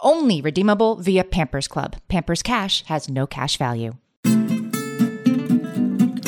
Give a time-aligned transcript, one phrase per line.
[0.00, 1.96] Only redeemable via Pampers Club.
[2.08, 3.94] Pampers Cash has no cash value.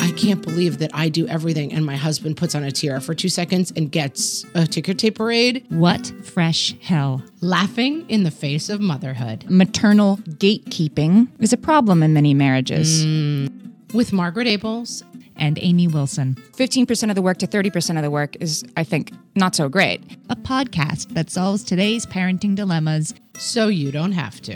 [0.01, 3.13] I can't believe that I do everything and my husband puts on a tiara for
[3.13, 7.23] two seconds and gets a ticker tape parade, What fresh hell?
[7.41, 9.45] laughing in the face of motherhood.
[9.49, 13.05] Maternal gatekeeping is a problem in many marriages.
[13.05, 13.93] Mm.
[13.93, 15.03] With Margaret Ables
[15.37, 19.13] And Amy Wilson, 15% of the work to 30% of the work is, I think,
[19.35, 20.01] not so great.
[20.29, 23.13] a podcast that solves today's parenting dilemmas.
[23.39, 24.55] So you don't have to.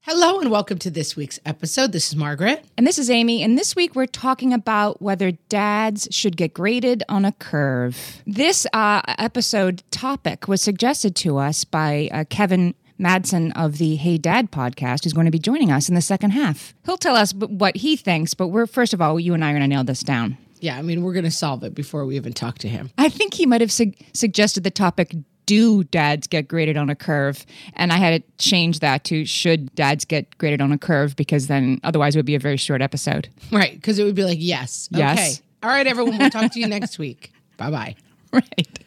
[0.00, 1.92] Hello and welcome to this week's episode.
[1.92, 2.64] This is Margaret.
[2.76, 7.04] And this is Amy, and this week we're talking about whether dads should get graded
[7.08, 8.22] on a curve.
[8.26, 14.16] This uh, episode topic was suggested to us by uh, Kevin Madsen of the Hey
[14.18, 16.74] Dad podcast, who's going to be joining us in the second half.
[16.84, 19.52] He'll tell us what he thinks, but we're first of all, you and I are
[19.52, 20.38] going to nail this down.
[20.60, 22.90] Yeah, I mean, we're going to solve it before we even talk to him.
[22.98, 25.14] I think he might have sug- suggested the topic
[25.48, 27.46] do dads get graded on a curve?
[27.74, 31.46] And I had to change that to should dads get graded on a curve because
[31.46, 33.30] then otherwise it would be a very short episode.
[33.50, 34.88] Right, because it would be like, yes.
[34.92, 35.18] Yes.
[35.18, 35.42] Okay.
[35.62, 37.32] All right, everyone, we'll talk to you next week.
[37.56, 37.96] Bye bye.
[38.30, 38.78] Right.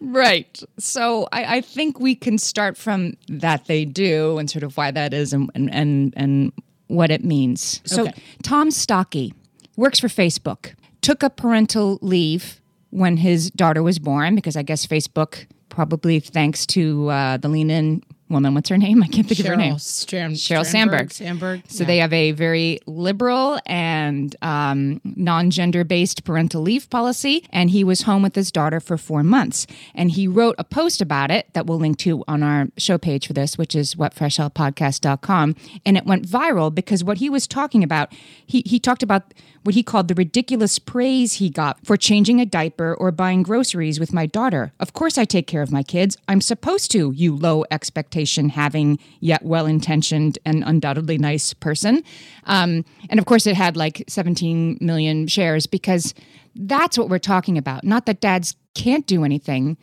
[0.00, 0.62] Right.
[0.78, 4.90] So I, I think we can start from that they do and sort of why
[4.90, 6.52] that is and and and, and
[6.88, 7.80] what it means.
[7.86, 8.22] So Okay.
[8.42, 9.32] Tom Stocky
[9.76, 14.86] works for Facebook, took a parental leave when his daughter was born because I guess
[14.86, 18.54] Facebook probably thanks to uh, the lean in woman.
[18.54, 19.02] What's her name?
[19.02, 19.74] I can't think of her name.
[19.76, 20.64] Stram- Sheryl.
[20.64, 21.12] Sandberg.
[21.12, 21.62] Sandberg.
[21.68, 21.86] So Yeah.
[21.86, 27.44] they have a very liberal and um, non gender based parental leave policy.
[27.50, 29.66] And he was home with his daughter for four months.
[29.94, 33.26] And he wrote a post about it that we'll link to on our show page
[33.26, 35.56] for this, which is whatfreshhellpodcast.com.
[35.84, 38.12] And it went viral because what he was talking about,
[38.46, 42.44] he, he talked about what he called the ridiculous praise he got for changing a
[42.46, 44.72] diaper or buying groceries with my daughter.
[44.78, 46.18] Of course, I take care of my kids.
[46.28, 48.13] I'm supposed to, you low expectation
[48.50, 52.02] having, yet well intentioned and undoubtedly nice person.
[52.44, 56.14] Um, and of course, it had like 17 million shares because
[56.54, 57.84] that's what we're talking about.
[57.84, 59.76] Not that dads can't do anything.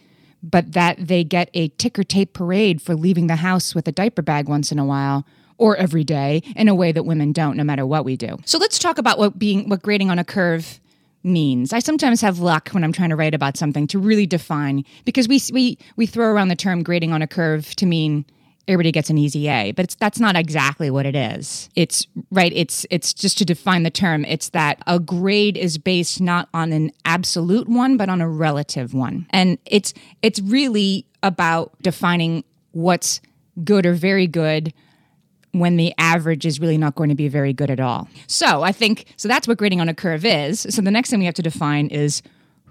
[0.44, 4.24] But that they get a ticker tape parade for leaving the house with a diaper
[4.24, 5.24] bag once in a while,
[5.60, 8.40] or every day in a way that women don't no matter what we do.
[8.46, 10.80] So let's talk about what being what grading on a curve
[11.24, 11.74] means.
[11.74, 15.28] I sometimes have luck when I'm trying to write about something to really define because
[15.28, 18.26] we we we throw around the term grading on a curve to mean
[18.68, 21.70] everybody gets an easy A, but it's that's not exactly what it is.
[21.76, 26.22] It's right, it's it's just to define the term, it's that a grade is based
[26.22, 29.28] not on an absolute one but on a relative one.
[29.32, 33.22] And it's it's really about defining what's
[33.64, 34.74] good or very good
[35.54, 38.08] when the average is really not going to be very good at all.
[38.28, 40.66] So I think so that's what grading on a curve is.
[40.70, 42.22] So the next thing we have to define is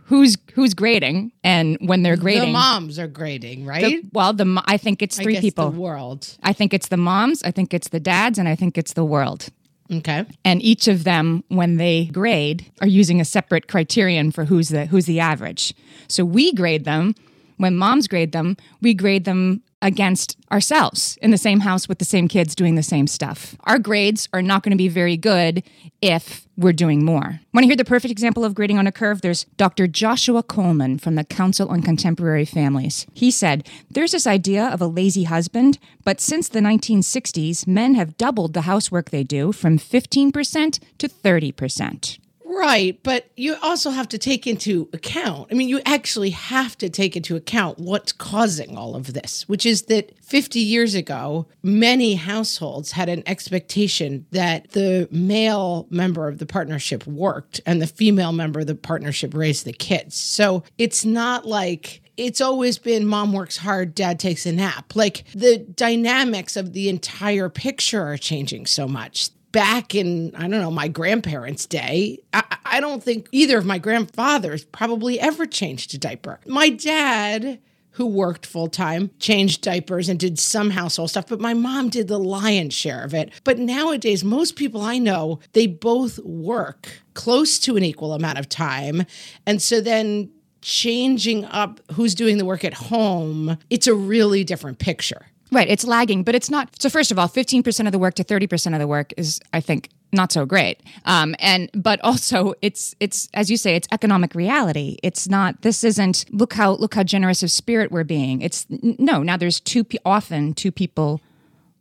[0.04, 2.48] who's who's grading and when they're grading.
[2.48, 4.04] The moms are grading, The- right?
[4.12, 5.70] well, the I think it's I three guess people.
[5.70, 6.36] The world.
[6.42, 9.04] I think it's the moms, I think it's the dads, and I think it's the
[9.04, 9.48] world.
[9.92, 10.24] Okay.
[10.44, 14.86] And each of them, when they grade, are using a separate criterion for who's the
[14.86, 15.74] who's the average.
[16.08, 17.14] So we grade them
[17.56, 22.04] when moms grade them, we grade them against ourselves in the same house with the
[22.04, 23.56] same kids doing the same stuff.
[23.64, 25.62] Our grades are not going to be very good
[26.02, 27.40] if we're doing more.
[27.54, 29.22] Want to hear the perfect example of grading on a curve?
[29.22, 29.86] There's Dr.
[29.86, 33.06] Joshua Coleman from the Council on Contemporary Families.
[33.14, 38.18] He said, There's this idea of a lazy husband, but since the 1960s, men have
[38.18, 42.18] doubled the housework they do from 15% to 30%.
[42.52, 45.48] Right, but you also have to take into account.
[45.52, 49.64] I mean, you actually have to take into account what's causing all of this, which
[49.64, 56.38] is that 50 years ago, many households had an expectation that the male member of
[56.38, 60.16] the partnership worked and the female member of the partnership raised the kids.
[60.16, 64.96] So it's not like it's always been mom works hard, dad takes a nap.
[64.96, 70.60] Like the dynamics of the entire picture are changing so much back in I don't
[70.60, 75.94] know my grandparents' day, I, I, don't think either of my grandfathers probably ever changed
[75.94, 76.40] a diaper.
[76.46, 77.58] My dad,
[77.92, 82.08] who worked full time, changed diapers and did some household stuff, but my mom did
[82.08, 83.32] the lion's share of it.
[83.44, 88.48] But nowadays, most people I know they both work close to an equal amount of
[88.48, 89.04] time,
[89.46, 90.30] and so then
[90.62, 95.26] changing up who's doing the work at home, it's a really different picture.
[95.52, 96.80] Right, it's lagging, but it's not.
[96.80, 99.12] So first of all, fifteen percent of the work to thirty percent of the work
[99.16, 100.80] is, I think, not so great.
[101.06, 104.98] Um, and but also, it's it's as you say, it's economic reality.
[105.02, 105.62] It's not.
[105.62, 106.26] This isn't.
[106.30, 108.42] Look how look how generous of spirit we're being.
[108.42, 109.22] It's no.
[109.22, 111.20] Now there's two often two people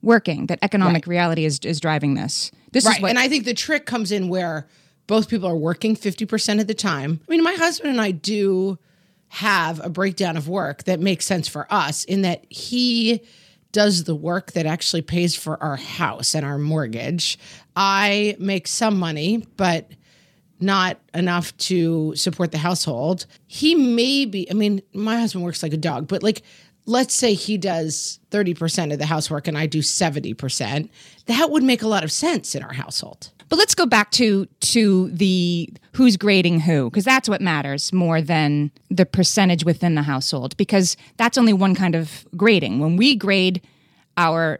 [0.01, 0.47] working.
[0.47, 1.11] That economic right.
[1.11, 2.51] reality is is driving this.
[2.71, 2.97] This right.
[2.97, 4.67] is what, and I think the trick comes in where
[5.05, 7.19] both people are working fifty percent of the time.
[7.27, 8.79] I mean, my husband and I do
[9.27, 13.21] have a breakdown of work that makes sense for us in that he
[13.71, 17.37] does the work that actually pays for our house and our mortgage.
[17.75, 19.91] I make some money, but
[20.59, 23.25] not enough to support the household.
[23.47, 26.41] He may be, I mean, my husband works like a dog, but like,
[26.89, 30.89] let's say he does 30% of the housework and I do 70%.
[31.27, 33.31] That would make a lot of sense in our household.
[33.47, 38.21] But let's go back to to the who's grading who because that's what matters more
[38.21, 42.79] than the percentage within the household because that's only one kind of grading.
[42.79, 43.61] When we grade
[44.17, 44.59] our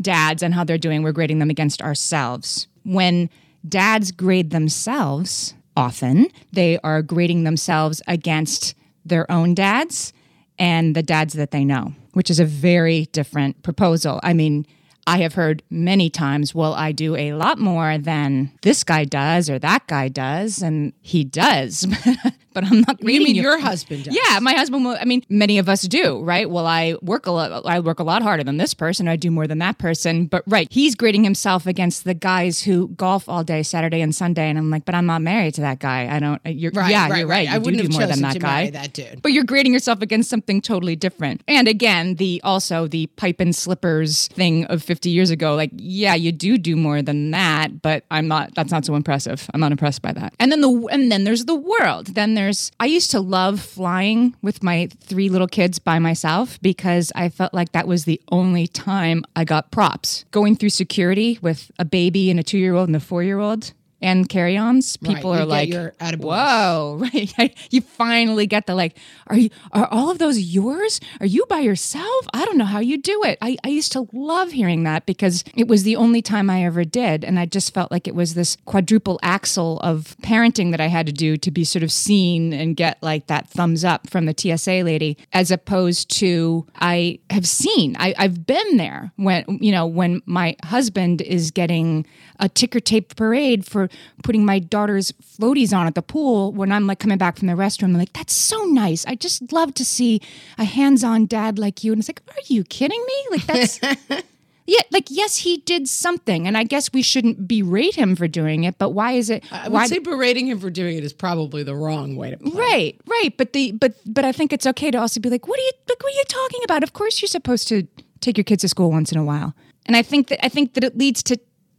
[0.00, 2.68] dads and how they're doing, we're grading them against ourselves.
[2.84, 3.28] When
[3.68, 10.12] dads grade themselves, often they are grading themselves against their own dads
[10.58, 14.20] and the dads that they know, which is a very different proposal.
[14.22, 14.66] I mean,
[15.06, 19.48] I have heard many times, well, I do a lot more than this guy does
[19.48, 21.86] or that guy does, and he does.
[22.56, 23.00] but I'm not.
[23.02, 23.42] You mean you.
[23.42, 24.04] your husband?
[24.04, 24.16] Does.
[24.16, 24.84] Yeah, my husband.
[24.84, 26.50] Will, I mean, many of us do, right?
[26.50, 27.64] Well, I work a lot.
[27.66, 29.06] I work a lot harder than this person.
[29.06, 30.26] I do more than that person.
[30.26, 34.48] But right, he's grading himself against the guys who golf all day, Saturday and Sunday,
[34.48, 36.08] and I'm like, but I'm not married to that guy.
[36.10, 36.40] I don't.
[36.46, 36.90] You're right.
[36.90, 37.46] Yeah, right, you're right.
[37.46, 37.48] right.
[37.48, 38.70] You I wouldn't do, do more than that guy.
[38.70, 39.22] That dude.
[39.22, 41.42] But you're grading yourself against something totally different.
[41.46, 45.54] And again, the also the pipe and slippers thing of 50 years ago.
[45.54, 48.54] Like, yeah, you do do more than that, but I'm not.
[48.54, 49.48] That's not so impressive.
[49.52, 50.34] I'm not impressed by that.
[50.38, 52.08] And then the and then there's the world.
[52.08, 57.12] Then there's I used to love flying with my three little kids by myself because
[57.14, 60.24] I felt like that was the only time I got props.
[60.30, 63.38] Going through security with a baby and a two year old and a four year
[63.38, 68.96] old and carry-ons people right, are like whoa right you finally get the like
[69.28, 71.00] are you are all of those yours?
[71.20, 72.26] Are you by yourself?
[72.32, 73.38] I don't know how you do it.
[73.42, 76.84] I, I used to love hearing that because it was the only time i ever
[76.84, 80.86] did and i just felt like it was this quadruple axle of parenting that i
[80.86, 84.26] had to do to be sort of seen and get like that thumbs up from
[84.26, 89.72] the tsa lady as opposed to i have seen I, i've been there when you
[89.72, 92.06] know when my husband is getting
[92.38, 93.85] a ticker tape parade for
[94.22, 97.54] putting my daughter's floaties on at the pool when I'm like coming back from the
[97.54, 97.84] restroom.
[97.84, 99.04] I'm like, that's so nice.
[99.06, 100.20] I just love to see
[100.58, 101.92] a hands on dad like you.
[101.92, 103.26] And it's like, are you kidding me?
[103.30, 103.80] Like, that's.
[104.66, 108.64] Yeah, like yes, he did something, and I guess we shouldn't berate him for doing
[108.64, 108.78] it.
[108.78, 109.44] But why is it?
[109.52, 112.36] I would why, say berating him for doing it is probably the wrong way to.
[112.36, 112.50] Play.
[112.52, 113.36] Right, right.
[113.36, 115.72] But the but but I think it's okay to also be like, what are you
[115.88, 116.02] like?
[116.02, 116.82] What are you talking about?
[116.82, 117.86] Of course, you're supposed to
[118.20, 119.54] take your kids to school once in a while.
[119.86, 121.38] And I think that I think that it leads to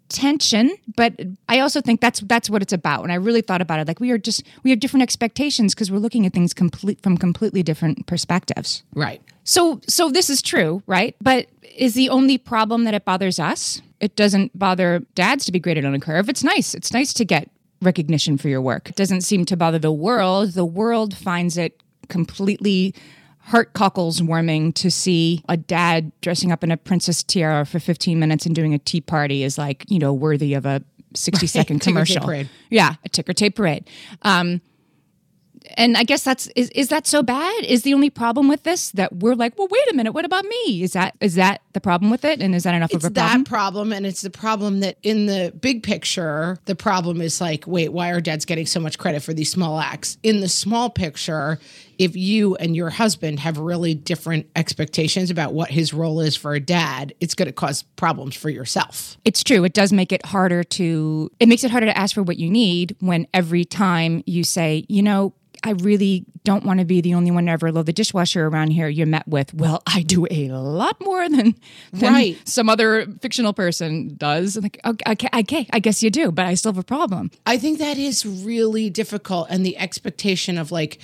[0.09, 1.13] tension but
[1.49, 3.03] i also think that's that's what it's about.
[3.03, 5.91] And i really thought about it like we are just we have different expectations because
[5.91, 8.83] we're looking at things complete from completely different perspectives.
[8.93, 9.21] Right.
[9.43, 11.15] So so this is true right?
[11.21, 15.59] But is the only problem that it bothers us it doesn't bother dads to be
[15.59, 16.73] graded on a curve it's nice.
[16.73, 17.49] It's nice to get
[17.81, 18.89] recognition for your work.
[18.89, 20.53] It doesn't seem to bother the world.
[20.53, 22.95] The world finds it completely
[23.47, 28.19] heart cockles warming to see a dad dressing up in a princess tiara for 15
[28.19, 30.83] minutes and doing a tea party is like, you know, worthy of a
[31.15, 32.21] 60 second commercial.
[32.69, 33.89] Yeah, a ticker tape parade.
[34.23, 34.59] Um,
[35.75, 37.63] and I guess that's is, is that so bad?
[37.63, 40.45] Is the only problem with this that we're like, well, wait a minute, what about
[40.45, 40.83] me?
[40.83, 42.41] Is that is that the problem with it?
[42.41, 43.43] And is that enough it's of a problem?
[43.43, 47.65] that problem, and it's the problem that in the big picture, the problem is like,
[47.67, 50.17] wait, why are dads getting so much credit for these small acts?
[50.23, 51.59] In the small picture,
[51.97, 56.53] if you and your husband have really different expectations about what his role is for
[56.53, 59.17] a dad, it's going to cause problems for yourself.
[59.25, 59.63] It's true.
[59.63, 62.49] It does make it harder to, it makes it harder to ask for what you
[62.49, 65.33] need when every time you say, you know,
[65.63, 68.71] I really don't want to be the only one to ever load the dishwasher around
[68.71, 68.87] here.
[68.87, 71.55] You're met with, well, I do a lot more than,
[71.91, 72.47] than Right.
[72.47, 74.57] some other fictional person does.
[74.57, 77.31] Like, okay, okay, okay, I guess you do, but I still have a problem.
[77.45, 79.47] I think that is really difficult.
[79.49, 80.99] And the expectation of, like,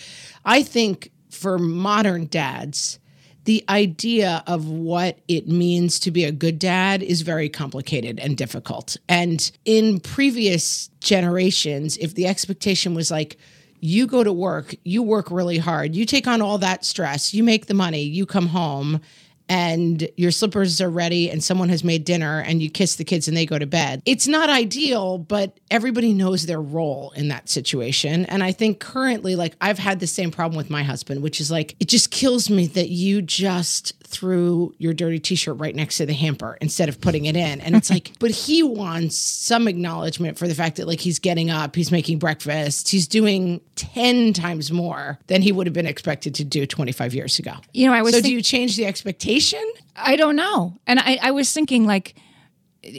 [0.45, 2.99] I think for modern dads,
[3.45, 8.37] the idea of what it means to be a good dad is very complicated and
[8.37, 8.95] difficult.
[9.09, 13.37] And in previous generations, if the expectation was like,
[13.83, 17.43] you go to work, you work really hard, you take on all that stress, you
[17.43, 19.01] make the money, you come home,
[19.49, 23.27] and your slippers are ready and someone has made dinner and you kiss the kids
[23.27, 24.01] and they go to bed.
[24.05, 28.25] It's not ideal, but everybody knows their role in that situation.
[28.27, 31.51] And I think currently, like, I've had the same problem with my husband, which is
[31.51, 35.97] like, it just kills me that you just threw your dirty t shirt right next
[35.97, 37.59] to the hamper instead of putting it in.
[37.61, 41.49] And it's like, but he wants some acknowledgement for the fact that, like, he's getting
[41.49, 46.35] up, he's making breakfast, he's doing 10 times more than he would have been expected
[46.35, 47.53] to do 25 years ago.
[47.73, 49.63] You know, I was So, think- do you change the expectation?
[49.95, 50.77] I don't know.
[50.87, 52.15] And I, I was thinking, like,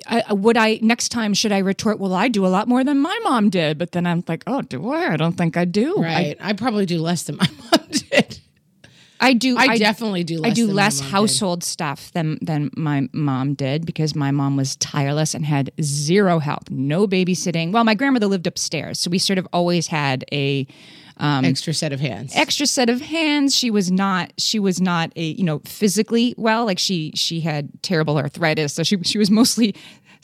[0.07, 1.99] I, would I next time should I retort?
[2.01, 4.63] Well, I do a lot more than my mom did, but then I'm like, oh,
[4.63, 5.13] do I?
[5.13, 5.97] I don't think I do.
[5.97, 6.37] Right.
[6.41, 8.24] I, probably do less than my mom did.
[9.25, 9.57] I, I do.
[9.57, 11.13] I, definitely do less I do less mom did.
[11.13, 16.39] household stuff than than my mom did because my mom was tireless and had zero
[16.39, 17.73] help, no babysitting.
[17.73, 20.67] Well, my grandmother lived upstairs, so we sort of always had a
[21.17, 22.33] um, extra set of hands.
[22.35, 23.57] extra set of hands.
[23.57, 26.65] She was not she was not a you know physically well.
[26.65, 29.75] Like she she had terrible arthritis, so she she was mostly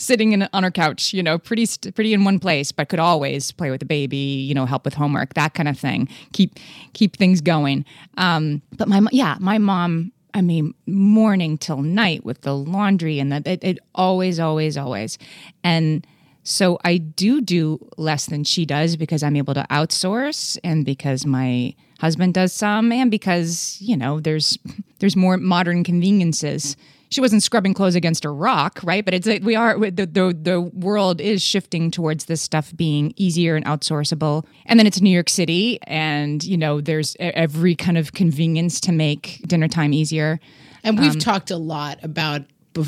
[0.00, 3.52] sitting in on her couch, you know, pretty pretty in one place, but could always
[3.52, 6.08] play with the baby, you know, help with homework, that kind of thing.
[6.32, 6.58] Keep
[6.94, 7.84] keep things going.
[8.16, 10.12] Um, but my yeah, my mom.
[10.32, 15.18] I mean, morning till night with the laundry and that it, it always, always, always,
[15.64, 16.06] and
[16.44, 21.26] so I do do less than she does because I'm able to outsource and because
[21.26, 24.56] my husband does some and because, you know, there's
[25.00, 26.76] there's more modern conveniences.
[27.10, 29.04] She wasn't scrubbing clothes against a rock, right?
[29.04, 33.12] But it's like we are the the the world is shifting towards this stuff being
[33.16, 34.46] easier and outsourceable.
[34.66, 38.92] And then it's New York City and, you know, there's every kind of convenience to
[38.92, 40.40] make dinner time easier.
[40.82, 42.42] And we've um, talked a lot about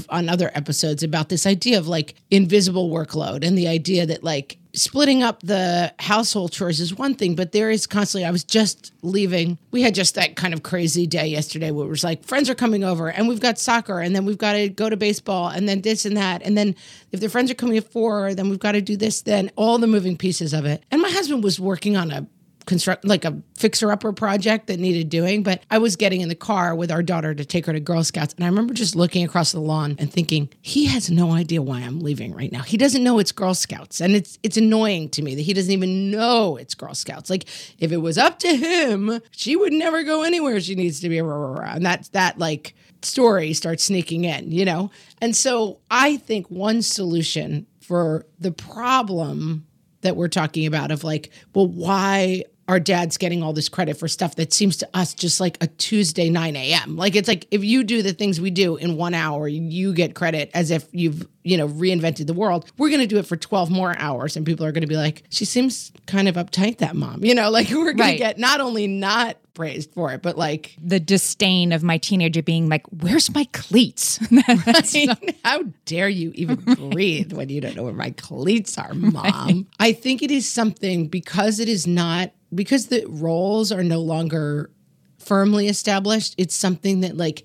[0.09, 4.59] on other episodes about this idea of like invisible workload and the idea that like
[4.75, 8.25] splitting up the household chores is one thing, but there is constantly.
[8.25, 9.59] I was just leaving.
[9.71, 12.55] We had just that kind of crazy day yesterday where it was like friends are
[12.55, 15.69] coming over and we've got soccer and then we've got to go to baseball and
[15.69, 16.43] then this and that.
[16.43, 16.75] And then
[17.11, 19.79] if the friends are coming at four, then we've got to do this, then all
[19.79, 20.83] the moving pieces of it.
[20.91, 22.27] And my husband was working on a
[22.66, 26.35] construct like a fixer upper project that needed doing but i was getting in the
[26.35, 29.25] car with our daughter to take her to girl scouts and i remember just looking
[29.25, 32.62] across the lawn and thinking he has no idea why i'm leaving right now.
[32.62, 35.73] He doesn't know it's girl scouts and it's it's annoying to me that he doesn't
[35.73, 37.31] even know it's girl scouts.
[37.31, 37.45] Like
[37.78, 41.19] if it was up to him she would never go anywhere she needs to be
[41.19, 44.90] and that's that like story starts sneaking in you know?
[45.21, 49.66] And so i think one solution for the problem
[50.02, 54.09] that we're talking about of like, well, why are dads getting all this credit for
[54.09, 56.97] stuff that seems to us just like a Tuesday 9 a.m.
[56.97, 60.14] Like it's like if you do the things we do in one hour, you get
[60.14, 62.71] credit as if you've, you know, reinvented the world.
[62.79, 65.45] We're gonna do it for 12 more hours and people are gonna be like, she
[65.45, 67.25] seems kind of uptight, that mom.
[67.25, 71.01] You know, like we're gonna get not only not praised for it, but like The
[71.01, 74.19] disdain of my teenager being like, "Where's my cleats?"
[74.65, 74.97] That's
[75.45, 79.67] How dare you even breathe when you don't know where my cleats are, mom?
[79.79, 84.71] I think it is something because it is not, because the roles are no longer
[85.19, 87.45] firmly established, it's something that like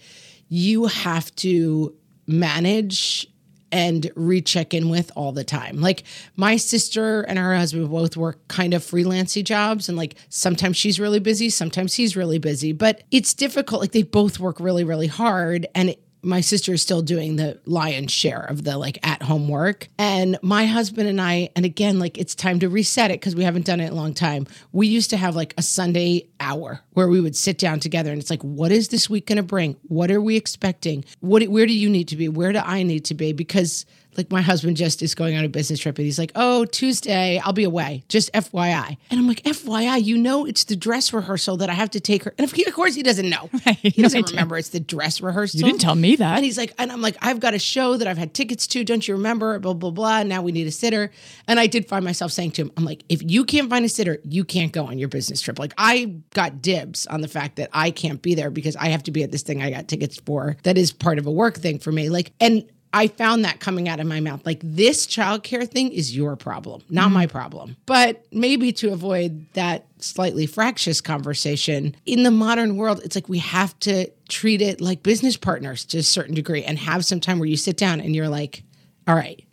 [0.49, 1.93] you have to
[2.25, 3.27] manage
[3.71, 5.79] and recheck in with all the time.
[5.81, 6.03] Like
[6.35, 10.99] my sister and her husband both work kind of freelancy jobs and like sometimes she's
[10.99, 15.07] really busy, sometimes he's really busy, but it's difficult like they both work really really
[15.07, 19.23] hard and it, my sister is still doing the lion's share of the like at
[19.23, 19.87] home work.
[19.97, 23.43] And my husband and I, and again, like it's time to reset it because we
[23.43, 24.45] haven't done it in a long time.
[24.73, 28.19] We used to have like a Sunday hour where we would sit down together and
[28.19, 29.77] it's like, what is this week going to bring?
[29.87, 31.05] What are we expecting?
[31.21, 32.27] What, where do you need to be?
[32.27, 33.31] Where do I need to be?
[33.31, 33.85] Because
[34.17, 37.39] like my husband just is going on a business trip and he's like, oh, Tuesday,
[37.39, 38.03] I'll be away.
[38.09, 38.97] Just FYI.
[39.09, 42.23] And I'm like, FYI, you know, it's the dress rehearsal that I have to take
[42.23, 42.33] her.
[42.37, 43.49] And of course, he doesn't know.
[43.65, 43.77] Right.
[43.81, 44.35] He doesn't idea.
[44.35, 45.59] remember it's the dress rehearsal.
[45.59, 46.37] You didn't tell me that.
[46.37, 48.83] And he's like, and I'm like, I've got a show that I've had tickets to.
[48.83, 49.59] Don't you remember?
[49.59, 50.23] Blah, blah, blah.
[50.23, 51.11] Now we need a sitter.
[51.47, 53.89] And I did find myself saying to him, I'm like, if you can't find a
[53.89, 55.59] sitter, you can't go on your business trip.
[55.59, 59.03] Like, I got dibs on the fact that I can't be there because I have
[59.03, 61.57] to be at this thing I got tickets for that is part of a work
[61.57, 62.09] thing for me.
[62.09, 62.63] Like, and
[62.93, 64.45] I found that coming out of my mouth.
[64.45, 67.75] Like, this childcare thing is your problem, not my problem.
[67.85, 73.39] But maybe to avoid that slightly fractious conversation, in the modern world, it's like we
[73.39, 77.39] have to treat it like business partners to a certain degree and have some time
[77.39, 78.63] where you sit down and you're like,
[79.07, 79.43] all right,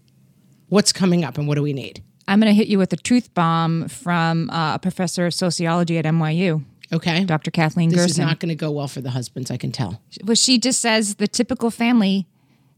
[0.69, 2.03] what's coming up and what do we need?
[2.27, 5.99] I'm going to hit you with a truth bomb from uh, a professor of sociology
[5.99, 7.25] at NYU, Okay.
[7.25, 7.51] Dr.
[7.51, 10.01] Kathleen This is not going to go well for the husbands, I can tell.
[10.23, 12.27] well, she just says the typical family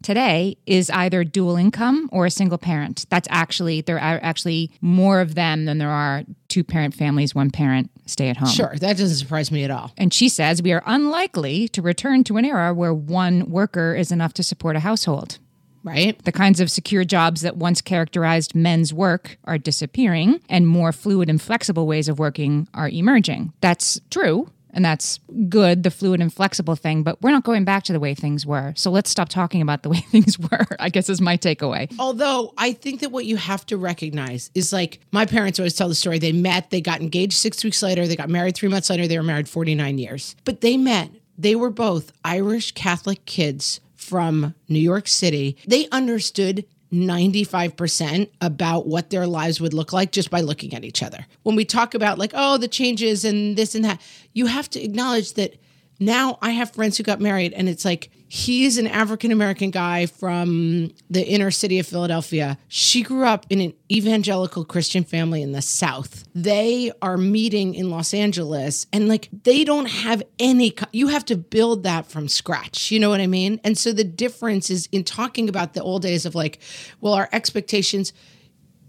[0.06, 3.06] today is either dual income or a single parent.
[3.10, 7.50] That's actually there are actually more of them than there are two parent families, one
[7.50, 8.48] parent stay at home.
[8.48, 9.92] Sure, that doesn't surprise me at all.
[9.96, 14.12] And she says we are unlikely to return to an era where one worker is
[14.12, 15.40] enough to support a household.
[15.82, 16.20] Right?
[16.24, 21.28] The kinds of secure jobs that once characterized men's work are disappearing, and more fluid
[21.28, 23.52] and flexible ways of working are emerging.
[23.60, 25.18] That's true, and that's
[25.48, 28.44] good, the fluid and flexible thing, but we're not going back to the way things
[28.44, 28.74] were.
[28.76, 31.92] So let's stop talking about the way things were, I guess is my takeaway.
[31.98, 35.88] Although I think that what you have to recognize is like my parents always tell
[35.88, 36.18] the story.
[36.18, 39.16] They met, they got engaged six weeks later, they got married three months later, they
[39.16, 40.36] were married 49 years.
[40.44, 41.10] But they met.
[41.38, 45.56] They were both Irish Catholic kids from New York City.
[45.66, 51.02] They understood 95% about what their lives would look like just by looking at each
[51.02, 51.26] other.
[51.42, 54.00] When we talk about like, oh, the changes and this and that,
[54.32, 55.56] you have to acknowledge that
[55.98, 60.06] now I have friends who got married, and it's like he's an African American guy
[60.06, 62.58] from the inner city of Philadelphia.
[62.68, 66.24] She grew up in an evangelical Christian family in the South.
[66.34, 71.36] They are meeting in Los Angeles, and like they don't have any, you have to
[71.36, 72.90] build that from scratch.
[72.90, 73.60] You know what I mean?
[73.64, 76.58] And so the difference is in talking about the old days of like,
[77.00, 78.12] well, our expectations,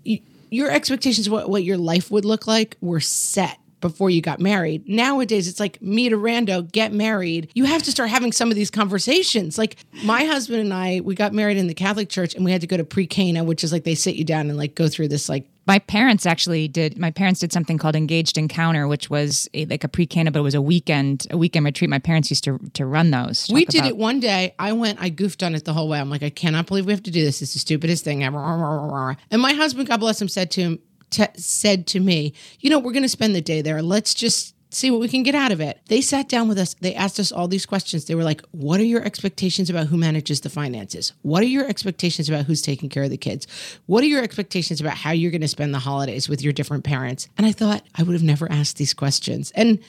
[0.03, 4.87] your expectations, what, what your life would look like, were set before you got married.
[4.87, 7.49] Nowadays, it's like meet a rando, get married.
[7.53, 9.57] You have to start having some of these conversations.
[9.57, 12.61] Like my husband and I, we got married in the Catholic Church, and we had
[12.61, 15.09] to go to pre-Cana, which is like they sit you down and like go through
[15.09, 16.97] this like My parents actually did.
[16.97, 20.43] My parents did something called Engaged Encounter, which was a, like a pre-cana, but it
[20.43, 21.89] was a weekend, a weekend retreat.
[21.89, 23.47] My parents used to to run those.
[23.51, 24.55] We did about- it one day.
[24.57, 25.99] I went, I goofed on it the whole way.
[25.99, 27.41] I'm like, I cannot believe we have to do this.
[27.41, 28.37] It's the stupidest thing ever.
[29.31, 30.79] And my husband, God bless him, said to him,
[31.11, 33.81] said to me, you know, we're going to spend the day there.
[33.81, 35.79] Let's just see what we can get out of it.
[35.87, 36.75] They sat down with us.
[36.81, 38.05] They asked us all these questions.
[38.05, 41.13] They were like, what are your expectations about who manages the finances?
[41.21, 43.47] What are your expectations about who's taking care of the kids?
[43.85, 46.83] What are your expectations about how you're going to spend the holidays with your different
[46.83, 47.29] parents?
[47.37, 49.51] And I thought I would have never asked these questions.
[49.51, 49.79] And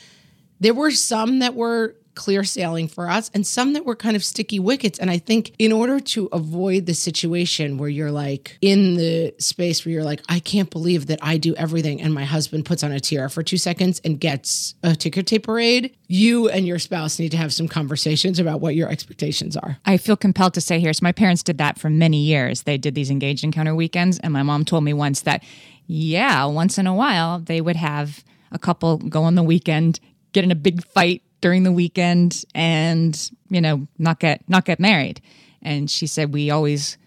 [0.61, 4.25] there were some that were clear sailing for us and some that were kind of
[4.25, 4.99] sticky wickets.
[4.99, 9.87] And I think in order to avoid the situation where you're like in the space
[9.87, 12.91] where you're like, I can't believe that I do everything and my husband puts on
[12.91, 17.21] a tiara for two seconds and gets a ticker tape parade, you and your spouse
[17.21, 19.79] need to have some conversations about what your expectations are.
[19.87, 20.93] I feel compelled to say here.
[20.93, 22.63] So my parents did that for many years.
[22.63, 25.45] They did these engaged encounter weekends, and my mom told me once that,
[25.87, 30.01] yeah, once in a while they would have a couple go on the weekend,
[30.33, 34.81] get in a big fight during the weekend, and you know not get not get
[34.81, 35.21] married.
[35.63, 36.99] And she said we always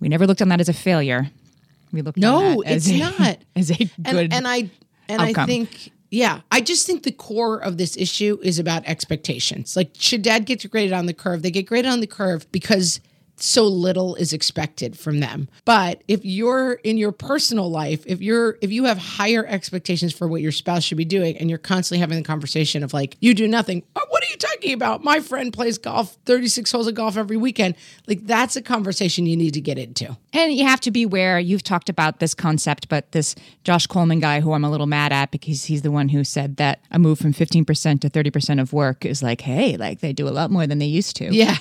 [0.00, 1.30] we never looked on that as a failure.
[1.92, 3.38] We looked No, on that as it's a, not.
[3.56, 4.70] as a and, good and I
[5.08, 9.76] and I think yeah, I just think the core of this issue is about expectations.
[9.76, 11.42] Like should dad get graded on the curve?
[11.42, 13.00] They get graded on the curve because
[13.36, 15.48] so little is expected from them.
[15.64, 20.28] But if you're in your personal life, if you're if you have higher expectations for
[20.28, 23.34] what your spouse should be doing and you're constantly having the conversation of like you
[23.34, 25.02] do nothing, "Oh, what are you talking about?
[25.02, 27.74] My friend plays golf 36 holes of golf every weekend.
[28.06, 30.16] Like that's a conversation you need to get into.
[30.32, 34.20] And you have to be aware, you've talked about this concept, but this Josh Coleman
[34.20, 36.98] guy, who I'm a little mad at because he's the one who said that a
[36.98, 40.50] move from 15% to 30% of work is like, hey, like they do a lot
[40.50, 41.34] more than they used to.
[41.34, 41.56] Yeah.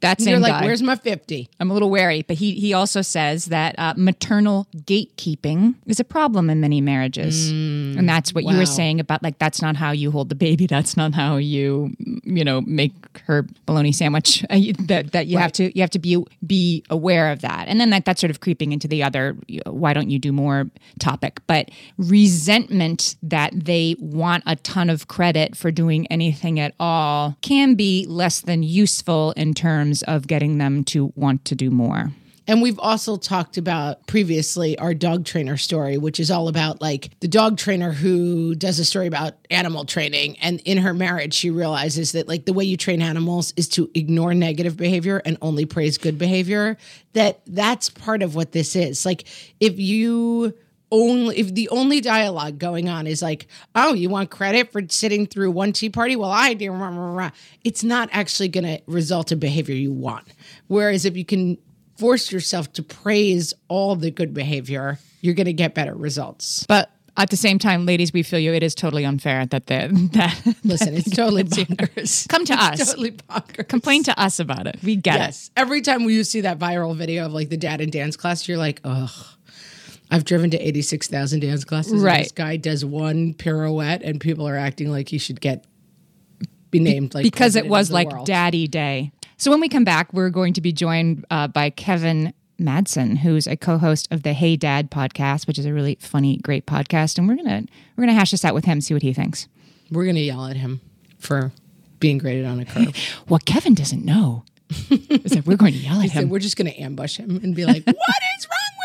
[0.00, 0.64] That same You're like, guy.
[0.66, 1.48] where's my 50?
[1.58, 6.04] I'm a little wary, but he he also says that uh, maternal gatekeeping is a
[6.04, 9.92] problem in many marriages, and that's what you were saying about like that's not how
[9.92, 12.92] you hold the baby, that's not how you you know make
[13.26, 14.44] her bologna sandwich.
[14.56, 17.80] Uh, that that you have to you have to be be aware of that, and
[17.80, 20.30] then that that's sort of creeping into the other you know, why don't you do
[20.32, 26.74] more topic, but resentment that they want a ton of credit for doing anything at
[26.78, 31.70] all can be less than useful in terms of getting them to want to do
[31.70, 32.12] more.
[32.48, 37.10] And we've also talked about previously our dog trainer story, which is all about like
[37.20, 40.38] the dog trainer who does a story about animal training.
[40.38, 43.90] And in her marriage, she realizes that like the way you train animals is to
[43.94, 46.76] ignore negative behavior and only praise good behavior.
[47.14, 49.04] That that's part of what this is.
[49.04, 49.24] Like
[49.58, 50.54] if you
[50.90, 55.26] only if the only dialogue going on is like, oh, you want credit for sitting
[55.26, 56.16] through one tea party?
[56.16, 57.30] Well, I do.
[57.64, 60.28] It's not actually going to result in behavior you want.
[60.68, 61.58] Whereas if you can
[61.98, 66.64] force yourself to praise all the good behavior, you're going to get better results.
[66.68, 68.52] But at the same time, ladies, we feel you.
[68.52, 72.28] It is totally unfair that the that listen, it's totally bonkers.
[72.28, 73.68] Come to it's us, totally bonkers.
[73.68, 74.78] Complain to us about it.
[74.82, 75.50] We get yes.
[75.56, 78.58] Every time you see that viral video of like the dad and dance class, you're
[78.58, 79.10] like, ugh.
[80.10, 81.92] I've driven to 86,000 dance classes.
[81.92, 82.22] and Right.
[82.24, 85.64] This guy does one pirouette and people are acting like he should get
[86.70, 88.26] be named like because it was like world.
[88.26, 89.12] Daddy Day.
[89.36, 93.46] So when we come back, we're going to be joined uh, by Kevin Madsen, who's
[93.46, 97.28] a co-host of the Hey Dad podcast, which is a really funny, great podcast, and
[97.28, 97.64] we're gonna
[97.96, 99.46] we're gonna hash this out with him, see what he thinks.
[99.90, 100.80] We're going to yell at him
[101.18, 101.52] for
[102.00, 102.96] being graded on a curve.
[103.28, 104.44] What Kevin doesn't know
[104.90, 106.28] is that we're going to yell at him.
[106.28, 108.75] we're just going to ambush him and be like, what is wrong?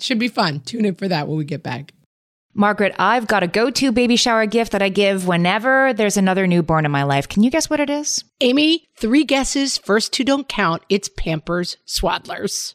[0.00, 0.60] Should be fun.
[0.60, 1.92] Tune in for that when we get back.
[2.52, 6.46] Margaret, I've got a go to baby shower gift that I give whenever there's another
[6.46, 7.28] newborn in my life.
[7.28, 8.24] Can you guess what it is?
[8.40, 9.78] Amy, three guesses.
[9.78, 10.82] First two don't count.
[10.88, 12.74] It's Pampers Swaddlers.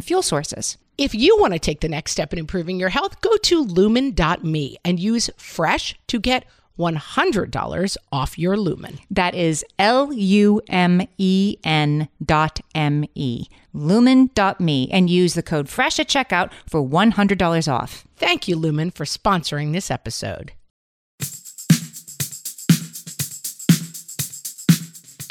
[0.00, 0.78] fuel sources.
[0.96, 4.76] If you want to take the next step in improving your health, go to lumen.me
[4.84, 6.44] and use fresh to get
[6.78, 8.98] $100 off your lumen.
[9.10, 13.46] That is L U M E N dot M E.
[13.72, 18.04] Lumen dot me and use the code FRESH at checkout for $100 off.
[18.16, 20.52] Thank you, Lumen, for sponsoring this episode.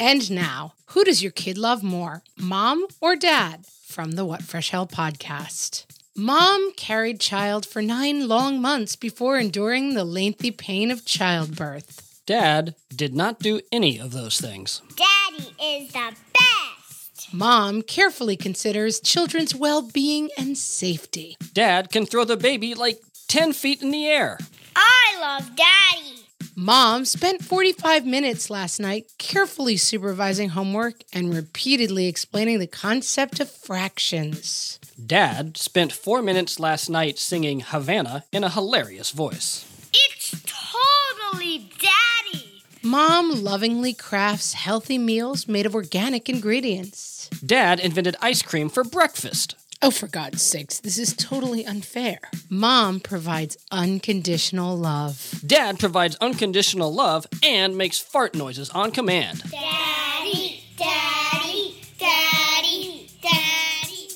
[0.00, 3.64] And now, who does your kid love more, mom or dad?
[3.98, 5.84] From the What Fresh Hell podcast.
[6.14, 12.20] Mom carried child for nine long months before enduring the lengthy pain of childbirth.
[12.24, 14.82] Dad did not do any of those things.
[14.94, 17.34] Daddy is the best.
[17.34, 21.36] Mom carefully considers children's well being and safety.
[21.52, 24.38] Dad can throw the baby like 10 feet in the air.
[24.76, 26.27] I love Daddy.
[26.60, 33.48] Mom spent 45 minutes last night carefully supervising homework and repeatedly explaining the concept of
[33.48, 34.80] fractions.
[35.06, 39.64] Dad spent four minutes last night singing Havana in a hilarious voice.
[39.92, 42.64] It's totally Daddy.
[42.82, 47.30] Mom lovingly crafts healthy meals made of organic ingredients.
[47.46, 49.54] Dad invented ice cream for breakfast.
[49.80, 52.18] Oh, for God's sakes, this is totally unfair.
[52.50, 55.40] Mom provides unconditional love.
[55.46, 59.40] Dad provides unconditional love and makes fart noises on command.
[59.48, 64.08] Daddy, Daddy, Daddy, Daddy.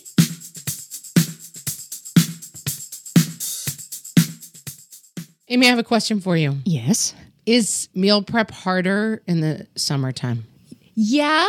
[5.49, 6.59] Amy, I have a question for you.
[6.65, 7.15] Yes.
[7.47, 10.45] Is meal prep harder in the summertime?
[10.97, 11.49] Yeah.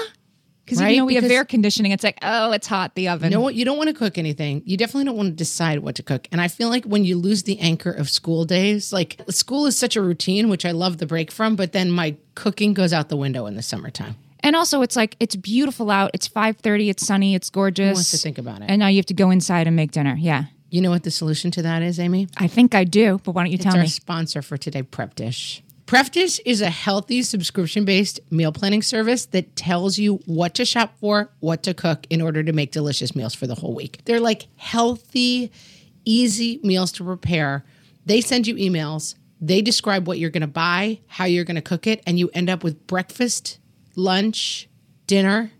[0.65, 0.91] Because Right?
[0.91, 1.91] you know we have air conditioning.
[1.91, 2.95] It's like, oh, it's hot.
[2.95, 3.31] The oven.
[3.31, 3.53] You know what?
[3.55, 4.61] You don't want to cook anything.
[4.65, 6.27] You definitely don't want to decide what to cook.
[6.31, 9.77] And I feel like when you lose the anchor of school days, like school is
[9.77, 13.09] such a routine, which I love the break from, but then my cooking goes out
[13.09, 14.15] the window in the summertime.
[14.39, 16.11] And also, it's like it's beautiful out.
[16.13, 16.89] It's five thirty.
[16.89, 17.33] It's sunny.
[17.35, 17.89] It's gorgeous.
[17.89, 18.65] Who wants to think about it?
[18.69, 20.15] And now you have to go inside and make dinner.
[20.19, 22.27] Yeah, You know what the solution to that is, Amy?
[22.37, 23.19] I think I do.
[23.23, 23.87] But why don't you It's tell our me?
[23.87, 25.61] sponsor for today, Prep Dish.
[25.85, 30.93] Prep is a healthy subscription based meal planning service that tells you what to shop
[30.99, 34.01] for, what to cook in order to make delicious meals for the whole week.
[34.05, 35.51] They're like healthy,
[36.05, 37.63] easy meals to prepare.
[38.05, 41.61] They send you emails, they describe what you're going to buy, how you're going to
[41.61, 43.59] cook it, and you end up with breakfast,
[43.95, 44.69] lunch,
[45.05, 45.51] dinner,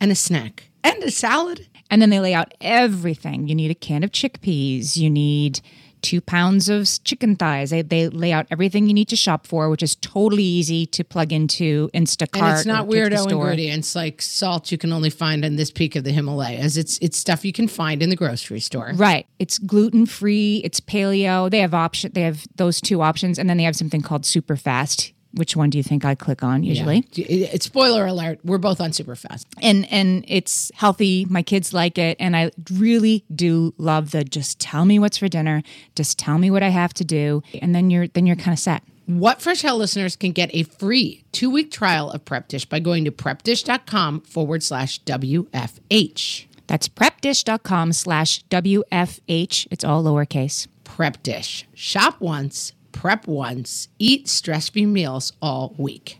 [0.00, 1.68] and a snack and a salad.
[1.90, 3.46] And then they lay out everything.
[3.46, 4.96] You need a can of chickpeas.
[4.96, 5.60] You need
[6.04, 7.70] two pounds of chicken thighs.
[7.70, 11.02] They, they lay out everything you need to shop for, which is totally easy to
[11.02, 12.42] plug into Instacart.
[12.42, 16.04] And it's not weirdo ingredients like salt you can only find in this peak of
[16.04, 16.76] the Himalayas.
[16.76, 18.92] It's it's stuff you can find in the grocery store.
[18.94, 19.26] Right.
[19.38, 20.60] It's gluten free.
[20.62, 21.50] It's paleo.
[21.50, 22.12] They have option.
[22.12, 25.13] They have those two options, and then they have something called super fast.
[25.34, 26.98] Which one do you think I click on usually?
[27.16, 28.38] It- It's spoiler alert.
[28.44, 29.46] We're both on super fast.
[29.62, 34.58] and and it's healthy my kids like it and i really do love the just
[34.60, 35.62] tell me what's for dinner
[35.96, 38.58] just tell me what i have to do and then you're then you're kind of
[38.58, 42.64] set What Fresh Hell listeners can get a free two week trial of Prep Dish
[42.64, 46.46] by going to prepdish.com forward slash WFH.
[46.66, 51.66] that's prepdish.com slash wfh it's all lowercase Prep Dish.
[51.74, 56.18] Shop once, prep once, eat stress free meals all week.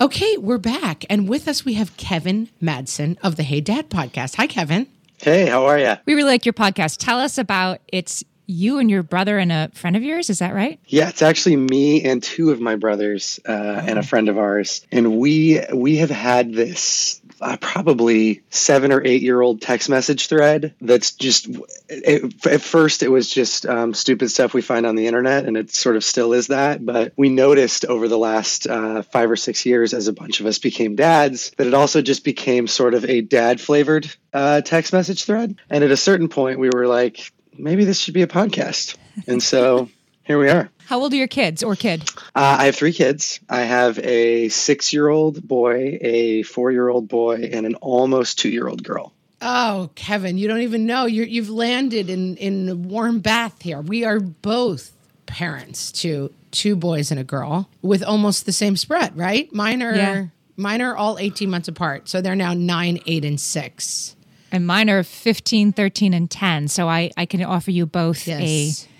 [0.00, 1.04] Okay, we're back.
[1.10, 4.36] And with us, we have Kevin Madsen of the Hey Dad podcast.
[4.36, 4.86] Hi, Kevin.
[5.18, 5.94] Hey, how are you?
[6.06, 9.70] we really like your podcast tell us about it's you and your brother and a
[9.74, 13.40] friend of yours is that right Yeah, it's actually me and two of my brothers
[13.48, 18.92] uh, and a friend of ours, and we we have had this uh, probably seven
[18.92, 21.48] or eight year old text message thread that's just
[21.88, 25.56] it, at first it was just um, stupid stuff we find on the internet, and
[25.56, 26.84] it sort of still is that.
[26.84, 30.46] But we noticed over the last uh, five or six years, as a bunch of
[30.46, 34.92] us became dads, that it also just became sort of a dad flavored uh, text
[34.92, 35.56] message thread.
[35.70, 38.96] And at a certain point, we were like, maybe this should be a podcast,
[39.26, 39.88] and so.
[40.26, 40.68] Here we are.
[40.86, 42.02] how old are your kids or kid
[42.34, 43.40] Uh, I have three kids.
[43.48, 48.38] I have a six year old boy, a four year old boy, and an almost
[48.38, 49.12] two year old girl.
[49.42, 51.04] Oh, Kevin, you don't even know.
[51.06, 53.80] You're, you've landed in, in a warm bath here.
[53.80, 54.92] We are both
[55.26, 59.52] parents to two boys and a girl with almost the same spread, right?
[59.52, 60.26] Mine are Yeah.
[60.56, 62.08] mine are all 18 months apart.
[62.08, 64.16] So they're now nine, eight, and six.
[64.52, 68.40] and mine are 15 13 and 10 so i i can offer you both Yes.
[68.40, 68.95] a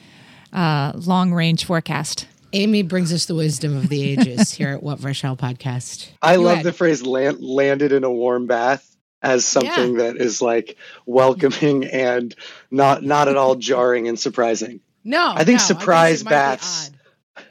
[0.56, 5.00] uh, long range forecast Amy brings us the wisdom of the ages here at What
[5.00, 6.08] Fresh Hell podcast.
[6.22, 10.40] I love had- the phrase land, landed in a warm bath as something that is
[10.40, 12.34] like welcoming and
[12.70, 14.80] not not at all jarring and surprising.
[15.04, 16.90] No, I think no, surprise guess it baths-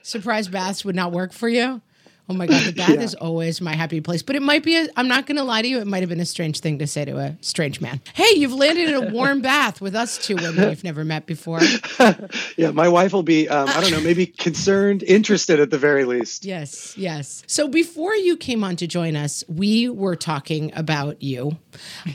[0.01, 1.81] Surprise baths would not work for you.
[2.27, 4.23] Oh my god, the bath is always my happy place.
[4.23, 4.75] But it might be.
[4.77, 5.77] A, I'm not going to lie to you.
[5.79, 8.01] It might have been a strange thing to say to a strange man.
[8.15, 11.59] Hey, you've landed in a warm bath with us two women we've never met before.
[12.57, 16.05] Yeah, my wife will be um, I don't know maybe concerned, interested at the very
[16.05, 16.45] least.
[16.45, 17.43] Yes, yes.
[17.47, 21.57] So before you came on to join us, we were talking about you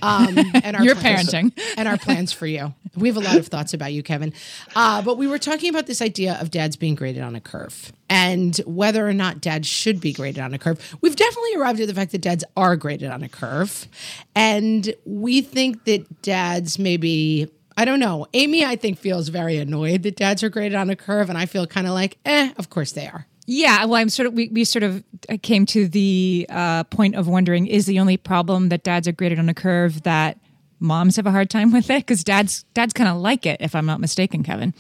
[0.03, 1.53] Um, and our You're plans- parenting.
[1.77, 2.75] and our plans for you.
[2.97, 4.33] We have a lot of thoughts about you, Kevin.
[4.75, 7.93] Uh, but we were talking about this idea of dads being graded on a curve
[8.11, 10.97] and whether or not dads should be graded on a curve.
[11.01, 13.87] We've definitely arrived at the fact that dads are graded on a curve.
[14.35, 17.49] And we think that dads maybe.
[17.77, 18.27] I don't know.
[18.35, 21.47] Amy, I think, feels very annoyed that dads are graded on a curve, and I
[21.47, 23.27] feel kind of like, eh, of course they are.
[23.47, 25.03] Yeah, well, I'm sort of we, we sort of
[25.41, 29.39] came to the uh, point of wondering: is the only problem that dads are graded
[29.39, 30.39] on a curve that
[30.79, 32.07] moms have a hard time with it?
[32.07, 34.75] Because dads dads kind of like it, if I'm not mistaken, Kevin.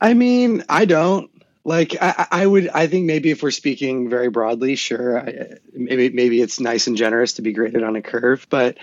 [0.00, 1.28] I mean, I don't
[1.68, 1.96] like.
[2.00, 2.68] I, I would.
[2.68, 5.20] I think maybe if we're speaking very broadly, sure.
[5.20, 8.78] I, maybe maybe it's nice and generous to be graded on a curve, but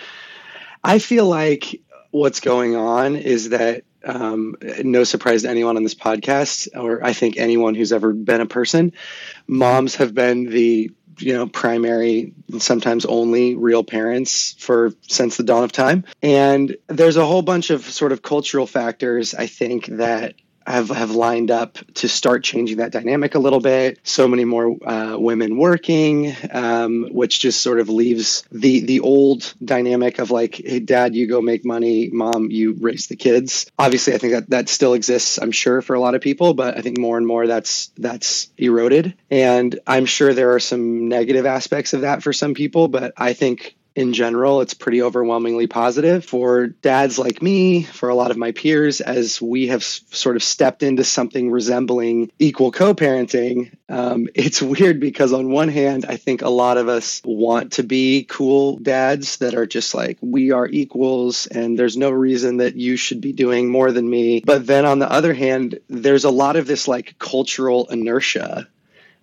[0.83, 5.95] I feel like what's going on is that um, no surprise to anyone on this
[5.95, 8.93] podcast, or I think anyone who's ever been a person,
[9.47, 15.43] moms have been the you know primary and sometimes only real parents for since the
[15.43, 19.85] dawn of time and there's a whole bunch of sort of cultural factors i think
[19.85, 23.99] that have, have lined up to start changing that dynamic a little bit.
[24.03, 29.53] So many more uh, women working, um, which just sort of leaves the the old
[29.63, 33.69] dynamic of like, hey, dad, you go make money, mom, you raise the kids.
[33.77, 35.39] Obviously, I think that that still exists.
[35.41, 38.49] I'm sure for a lot of people, but I think more and more that's that's
[38.57, 42.87] eroded, and I'm sure there are some negative aspects of that for some people.
[42.87, 48.15] But I think in general, it's pretty overwhelmingly positive for dads like me, for a
[48.15, 52.71] lot of my peers, as we have s- sort of stepped into something resembling equal
[52.71, 53.71] co parenting.
[53.87, 57.83] Um, it's weird because, on one hand, I think a lot of us want to
[57.83, 62.75] be cool dads that are just like, we are equals and there's no reason that
[62.75, 64.41] you should be doing more than me.
[64.41, 68.67] But then on the other hand, there's a lot of this like cultural inertia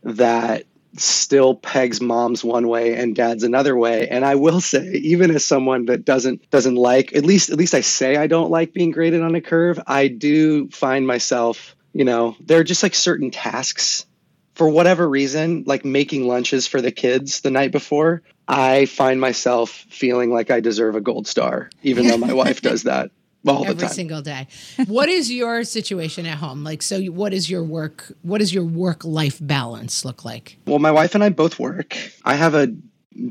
[0.05, 0.65] that
[0.97, 4.09] still pegs moms one way and dads another way.
[4.09, 7.75] And i will say even as someone that doesn't doesn't like at least at least
[7.75, 12.05] i say i don't like being graded on a curve i do find myself you
[12.05, 14.07] know there are just like certain tasks.
[14.55, 19.71] For whatever reason like making lunches for the kids the night before i find myself
[19.71, 23.11] feeling like i deserve a gold star even though my wife does that
[23.47, 24.47] all the every time single day.
[24.87, 26.65] what is your situation at home?
[26.65, 28.13] Like, so what is your work?
[28.23, 30.59] What does your work life balance look like?
[30.67, 31.97] Well, my wife and I both work.
[32.25, 32.69] I have a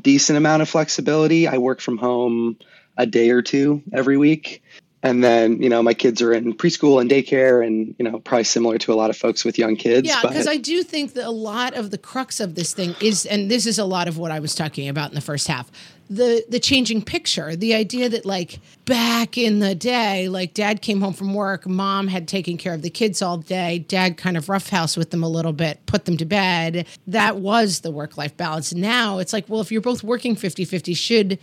[0.02, 1.48] decent amount of flexibility.
[1.48, 2.58] I work from home
[2.98, 4.64] a day or two every week.
[5.04, 8.44] And then, you know, my kids are in preschool and daycare and, you know, probably
[8.44, 10.08] similar to a lot of folks with young kids.
[10.08, 13.26] Yeah, because I do think that a lot of the crux of this thing is,
[13.26, 15.72] and this is a lot of what I was talking about in the first half,
[16.12, 21.00] the the changing picture, the idea that like back in the day, like dad came
[21.00, 24.50] home from work, mom had taken care of the kids all day, dad kind of
[24.50, 26.86] roughhouse with them a little bit, put them to bed.
[27.08, 28.74] That was the work life balance.
[28.74, 31.40] Now it's like, well, if you're both working 50-50, should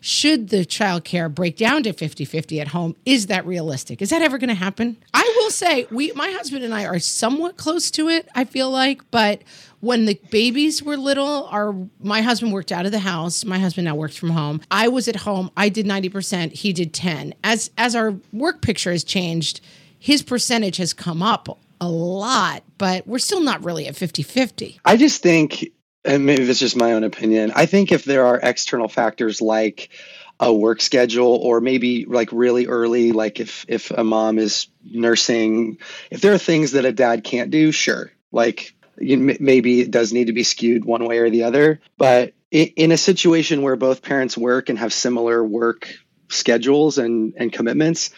[0.00, 2.96] should the childcare break down to 50-50 at home?
[3.04, 4.00] Is that realistic?
[4.00, 4.96] Is that ever going to happen?
[5.12, 8.70] I will say we my husband and i are somewhat close to it i feel
[8.70, 9.42] like but
[9.80, 13.44] when the babies were little our my husband worked out of the house.
[13.44, 14.60] My husband now works from home.
[14.70, 15.50] I was at home.
[15.56, 19.60] I did 90% he did 10 as as our work picture has changed
[19.98, 24.96] his percentage has come up a lot but we're still not really at 50-50 I
[24.96, 25.72] just think,
[26.04, 29.90] and maybe it's just my own opinion, I think if there are external factors like
[30.38, 35.78] a work schedule or maybe like really early, like if if a mom is nursing,
[36.10, 40.12] if there are things that a dad can't do, sure, like you, maybe it does
[40.12, 41.80] need to be skewed one way or the other.
[41.98, 45.94] But in a situation where both parents work and have similar work
[46.28, 48.10] schedules and and commitments.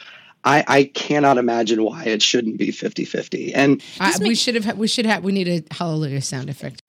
[0.44, 3.54] I, I cannot imagine why it shouldn't be 50 50.
[3.54, 6.82] And I, we should have we should have we need a hallelujah sound effect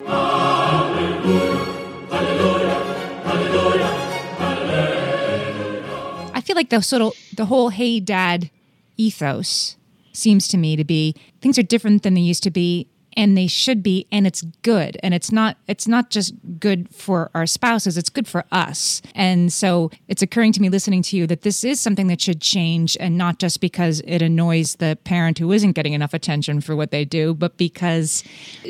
[6.36, 8.50] I feel like the sort of the whole "Hey Dad"
[8.98, 9.76] ethos
[10.14, 13.48] seems to me to be things are different than they used to be, and they
[13.48, 17.98] should be, and it's good, and it's not it's not just good for our spouses;
[17.98, 19.02] it's good for us.
[19.16, 22.42] And so it's occurring to me listening to you that this is something that should
[22.42, 26.76] change, and not just because it annoys the parent who isn't getting enough attention for
[26.76, 28.24] what they do, but because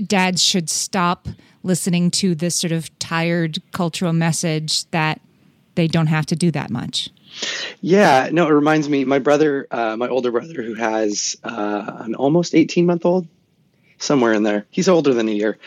[0.05, 1.27] dads should stop
[1.63, 5.21] listening to this sort of tired cultural message that
[5.75, 7.09] they don't have to do that much.
[7.81, 9.05] Yeah, no, it reminds me.
[9.05, 13.27] My brother, uh, my older brother, who has uh, an almost eighteen month old,
[14.03, 14.65] somewhere in there.
[14.69, 15.57] He's older than a year.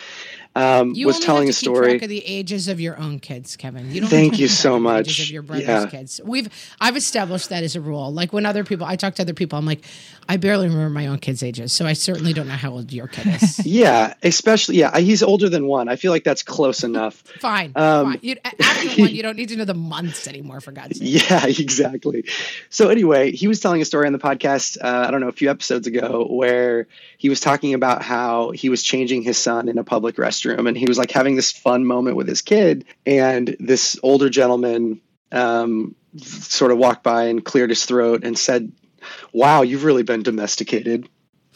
[0.57, 1.87] Um, You was only telling have a to story.
[1.93, 3.91] Keep track of the ages of your own kids, Kevin.
[3.93, 4.11] You don't.
[4.11, 5.21] Thank you so much.
[5.21, 5.87] Of your brother's Yeah.
[5.87, 6.21] kids.
[6.25, 6.49] We've
[6.81, 8.13] I've established that as a rule.
[8.13, 9.85] Like when other people, I talk to other people, I'm like,
[10.29, 13.07] I barely remember my own kids' ages, so I certainly don't know how old your
[13.07, 13.61] kid is.
[13.67, 15.89] Yeah, especially yeah, he's older than one.
[15.89, 17.23] I feel like that's close enough.
[17.41, 18.19] fine, Um, fine.
[18.23, 20.61] You, after one, you don't need to know the months anymore.
[20.61, 21.29] For God's sake.
[21.31, 22.25] Yeah, exactly.
[22.71, 24.79] So anyway, he was telling a story on the podcast.
[24.83, 26.87] Uh, I don't know a few episodes ago where
[27.19, 30.77] he was talking about how he was changing his son in a public restroom, and
[30.77, 35.01] he was like having this fun moment with his kid, and this older gentleman
[35.33, 38.73] um, sort of walked by and cleared his throat and said,
[39.33, 41.09] "Wow, you've really been domesticated."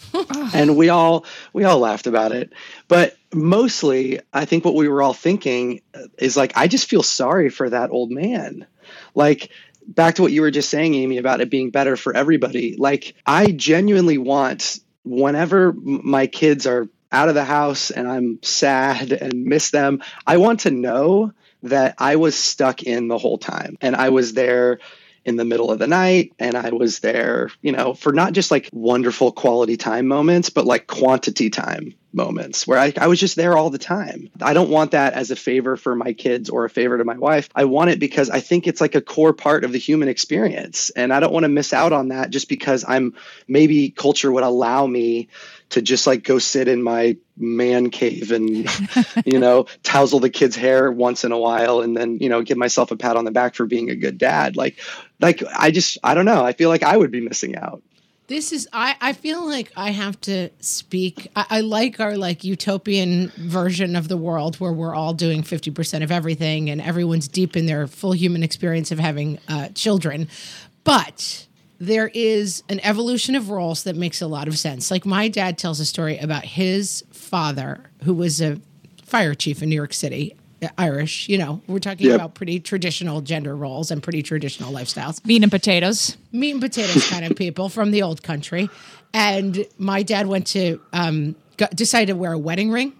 [0.55, 2.53] and we all we all laughed about it.
[2.88, 5.80] But mostly i think what we were all thinking
[6.18, 8.66] is like i just feel sorry for that old man.
[9.14, 9.51] Like
[9.86, 12.76] back to what you were just saying amy about it being better for everybody.
[12.76, 19.12] Like i genuinely want whenever my kids are out of the house and i'm sad
[19.12, 21.32] and miss them i want to know
[21.62, 24.78] that i was stuck in the whole time and i was there
[25.24, 28.50] in the middle of the night and I was there, you know, for not just
[28.50, 33.36] like wonderful quality time moments, but like quantity time moments where I, I was just
[33.36, 34.30] there all the time.
[34.40, 37.18] I don't want that as a favor for my kids or a favor to my
[37.18, 37.48] wife.
[37.54, 40.90] I want it because I think it's like a core part of the human experience.
[40.90, 43.14] And I don't want to miss out on that just because I'm
[43.46, 45.28] maybe culture would allow me
[45.71, 48.49] to just like go sit in my man cave and
[49.25, 52.59] you know tousle the kids hair once in a while and then you know give
[52.59, 54.79] myself a pat on the back for being a good dad like
[55.21, 57.83] like i just i don't know i feel like i would be missing out
[58.27, 61.27] This is I, I feel like I have to speak.
[61.35, 66.05] I, I like our like utopian version of the world where we're all doing 50%
[66.05, 70.29] of everything and everyone's deep in their full human experience of having uh, children.
[70.85, 71.49] But
[71.81, 74.91] there is an evolution of roles that makes a lot of sense.
[74.91, 78.61] Like my dad tells a story about his father, who was a
[79.05, 81.28] fire chief in New York City, uh, Irish.
[81.28, 82.14] You know, we're talking Yep.
[82.16, 86.16] about pretty traditional gender roles and pretty traditional lifestyles Meat and potatoes.
[86.33, 88.68] meat and potatoes kind of people from the old country.
[89.14, 92.93] And my dad went to um, got, decided to wear a wedding ring.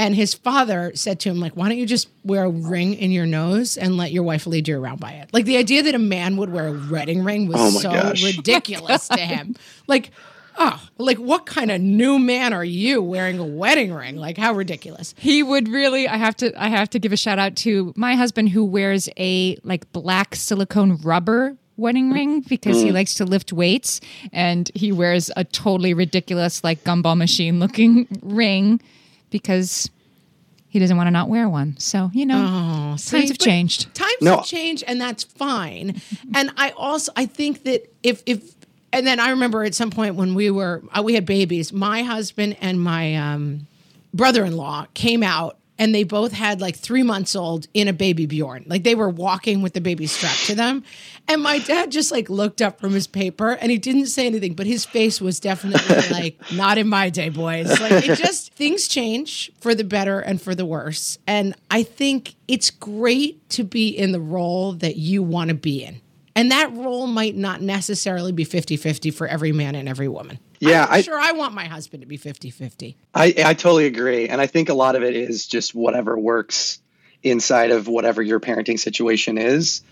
[0.00, 3.10] And his father said to him, like, why don't you just wear a ring in
[3.10, 5.28] your nose and let your wife lead you around by it?
[5.34, 8.24] Like the idea that a man would wear a wedding ring was Oh so gosh.
[8.36, 9.56] ridiculous to him.
[9.88, 10.10] Like,
[10.56, 14.16] oh, like what kind of new man are you wearing a wedding ring?
[14.16, 15.14] Like how ridiculous.
[15.18, 18.14] He would really I have to I have to give a shout out to my
[18.14, 22.94] husband who wears a like black silicone rubber wedding ring because he mm.
[22.94, 24.00] likes to lift weights
[24.32, 28.80] and he wears a totally ridiculous like gumball machine looking ring
[29.30, 29.90] because
[30.68, 31.76] he doesn't want to not wear one.
[31.78, 33.94] So, you know, Oh, see, times have changed.
[33.94, 34.36] Times No.
[34.36, 36.00] have changed, and that's fine.
[36.34, 38.54] and I also I think that if if
[38.92, 42.02] and then I remember at some point when we were uh, we had babies, my
[42.02, 43.66] husband and my um,
[44.14, 45.56] brother-in-law came out.
[45.80, 48.64] And they both had like three months old in a baby Bjorn.
[48.66, 50.84] Like they were walking with the baby strapped to them.
[51.26, 54.52] And my dad just like looked up from his paper and he didn't say anything,
[54.52, 57.80] but his face was definitely like, not in my day, boys.
[57.80, 61.18] Like it just, things change for the better and for the worse.
[61.26, 65.82] And I think it's great to be in the role that you want to be
[65.82, 66.02] in.
[66.36, 70.38] And that role might not necessarily be 50 50 for every man and every woman.
[70.60, 72.96] Yeah, I'm I- sure I want my husband to be 50 50.
[73.14, 74.28] I, I totally agree.
[74.28, 76.80] And I think a lot of it is just whatever works
[77.22, 79.82] inside of whatever your parenting situation is.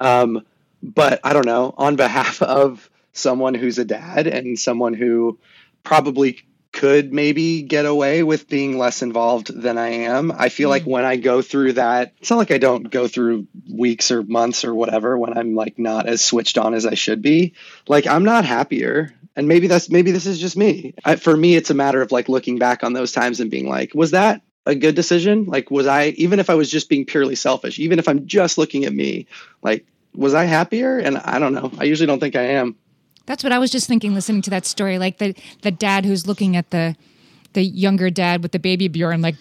[0.00, 0.42] Um,
[0.82, 5.38] but I don't know, on behalf of someone who's a dad and someone who
[5.82, 6.40] probably
[6.72, 11.06] could maybe get away with being less involved than I am, I feel like when
[11.06, 14.74] I go through that, it's not like I don't go through weeks or months or
[14.74, 17.54] whatever when I'm like not as switched on as I should be.
[17.88, 21.56] Like I'm not happier and maybe that's maybe this is just me I, for me
[21.56, 24.42] it's a matter of like looking back on those times and being like was that
[24.64, 27.98] a good decision like was i even if i was just being purely selfish even
[27.98, 29.26] if i'm just looking at me
[29.62, 32.74] like was i happier and i don't know i usually don't think i am
[33.26, 34.98] That's what I was just thinking listening to that story.
[34.98, 36.94] Like the the dad who's looking at the
[37.54, 39.34] the younger dad with the baby Bjorn, like,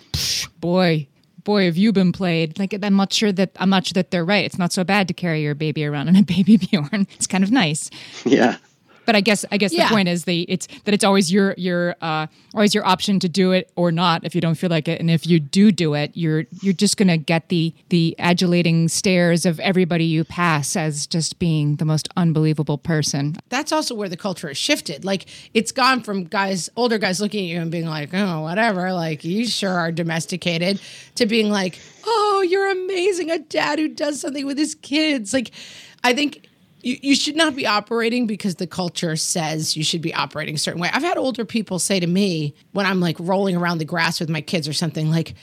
[0.59, 1.07] boy,
[1.43, 2.57] boy, have you been played?
[2.57, 4.43] Like I'm not sure that I'm not sure that they're right.
[4.43, 7.05] It's not so bad to carry your baby around in a baby Bjorn.
[7.13, 7.91] It's kind of nice.
[8.25, 8.57] yeah
[9.05, 9.87] But I guess I guess Yeah.
[9.87, 13.29] the point is the it's that it's always your your uh always your option to
[13.29, 14.99] do it or not if you don't feel like it.
[14.99, 19.45] And if you do do it, you're you're just gonna get the the adulating stares
[19.45, 23.35] of everybody you pass as just being the most unbelievable person.
[23.49, 25.05] that's also where the culture has shifted.
[25.05, 28.93] Like it's gone from guys, older guys looking at you and being like, oh, whatever,
[28.93, 30.79] like you sure are domesticated,
[31.15, 33.31] to being like, oh, you're amazing.
[33.31, 35.33] A dad who does something with his kids.
[35.33, 35.51] Like,
[36.03, 36.47] I think
[36.85, 40.57] you, you should not be operating because the culture says you should be operating a
[40.59, 40.89] certain way.
[40.93, 44.29] I've had older people say to me when I'm like rolling around the grass with
[44.29, 45.33] my kids or something like,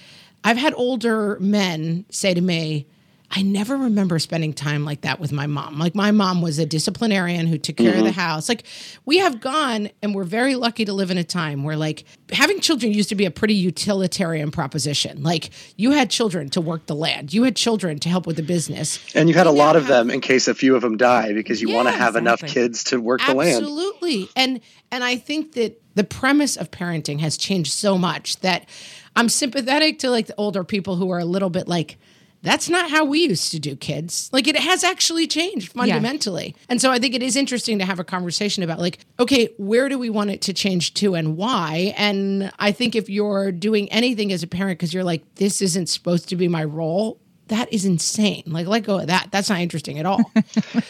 [0.44, 2.86] I've had older men say to me,
[3.34, 5.78] I never remember spending time like that with my mom.
[5.78, 8.20] Like my mom was a disciplinarian who took care of the mm-hmm.
[8.20, 8.46] house.
[8.46, 8.64] Like
[9.06, 12.60] we have gone and we're very lucky to live in a time where like having
[12.60, 15.22] children used to be a pretty utilitarian proposition.
[15.22, 17.32] Like you had children to work the land.
[17.32, 18.98] You had children to help with the business.
[19.14, 21.62] And you had a lot of them in case a few of them die because
[21.62, 23.56] you want to Yeah, have enough kids to work the land.
[23.56, 24.28] Absolutely.
[24.36, 24.60] And
[24.90, 28.68] and I think that the premise of parenting has changed so much that
[29.16, 31.96] I'm sympathetic to like the older people who are a little bit like
[32.42, 34.28] that's not how we used to do kids.
[34.32, 36.54] Like it has actually changed fundamentally.
[36.68, 39.88] And so I think it is interesting to have a conversation about like okay, where
[39.88, 41.94] do we want it to change to and why?
[41.96, 45.88] And I think if you're doing anything as a parent cuz you're like this isn't
[45.88, 47.18] supposed to be my role,
[47.48, 48.42] that is insane.
[48.46, 49.28] Like let go of that.
[49.30, 50.30] That's not interesting at all.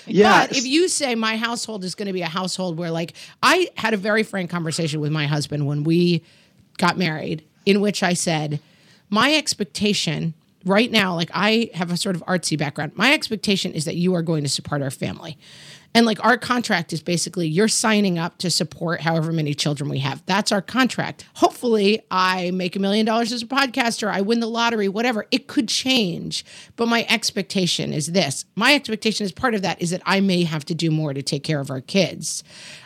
[0.07, 0.46] Yeah.
[0.46, 3.70] But if you say my household is going to be a household where, like, I
[3.76, 6.22] had a very frank conversation with my husband when we
[6.76, 8.61] got married, in which I said,
[9.09, 10.34] my expectation
[10.64, 12.92] right now, like, I have a sort of artsy background.
[12.94, 15.38] My expectation is that you are going to support our family.
[15.94, 19.98] And like our contract is basically you're signing up to support however many children we
[19.98, 20.24] have.
[20.26, 21.26] That's our contract.
[21.34, 25.26] Hopefully, I make a million dollars as a podcaster, I win the lottery, whatever.
[25.30, 26.44] It could change.
[26.76, 28.44] But my expectation is this.
[28.54, 31.22] My expectation as part of that is that I may have to do more to
[31.22, 32.42] take care of our kids.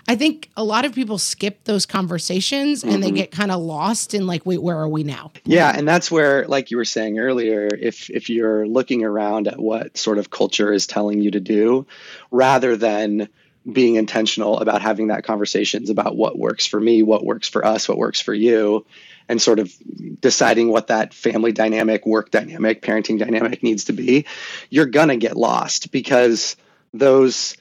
[0.08, 3.16] I think a lot of people skip those conversations and they mm-hmm.
[3.16, 5.32] get kind of lost in like, wait, where are we now?
[5.44, 9.58] Yeah, and that's where, like you were saying earlier, if if you're looking around at
[9.58, 11.86] what sort of culture is telling you to do,
[12.30, 13.28] rather than
[13.70, 17.88] being intentional about having that conversations about what works for me, what works for us,
[17.88, 18.86] what works for you,
[19.28, 19.72] and sort of
[20.20, 24.24] deciding what that family dynamic, work dynamic, parenting dynamic needs to be,
[24.70, 26.56] you're gonna get lost because
[26.94, 27.56] those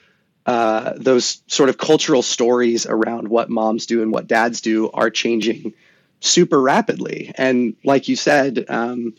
[0.46, 5.10] uh, those sort of cultural stories around what moms do and what dads do are
[5.10, 5.74] changing
[6.20, 7.32] super rapidly.
[7.36, 9.16] And like you said, um,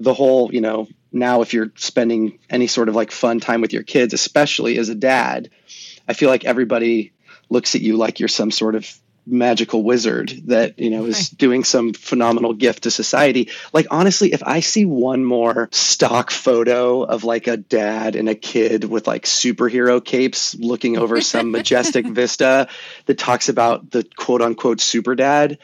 [0.00, 3.72] the whole, you know, now if you're spending any sort of like fun time with
[3.72, 5.50] your kids, especially as a dad,
[6.08, 7.12] I feel like everybody
[7.50, 8.90] looks at you like you're some sort of
[9.26, 13.50] magical wizard that you know is doing some phenomenal gift to society.
[13.72, 18.34] Like honestly if i see one more stock photo of like a dad and a
[18.34, 22.68] kid with like superhero capes looking over some majestic vista
[23.06, 25.58] that talks about the quote unquote super dad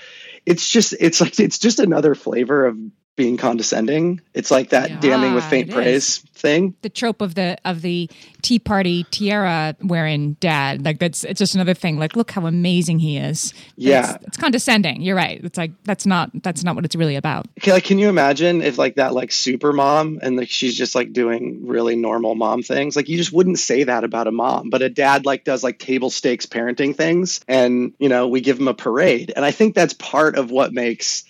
[0.47, 2.79] it's just it's like it's just another flavor of
[3.19, 4.21] being condescending.
[4.33, 6.74] It's like that Yeah, damning with faint praise thing.
[6.82, 8.09] The trope of the of the
[8.43, 11.99] tea party tiara wearing dad like that's it's just another thing.
[11.99, 13.53] Like look how amazing he is.
[13.76, 14.14] Yeah.
[14.14, 15.03] it's, it's condescending.
[15.03, 15.43] You're right.
[15.43, 17.47] It's like that's not that's not what it's really about.
[17.59, 20.95] Okay, like, can you imagine if like that like super mom and like she's just
[20.95, 22.97] like doing really normal mom things?
[22.97, 25.78] Like you just wouldn't say that about a mom, but a dad like does like
[25.78, 29.74] table stakes parenting things, and you know we give him a parade, and I think
[29.74, 31.24] that's part of what makes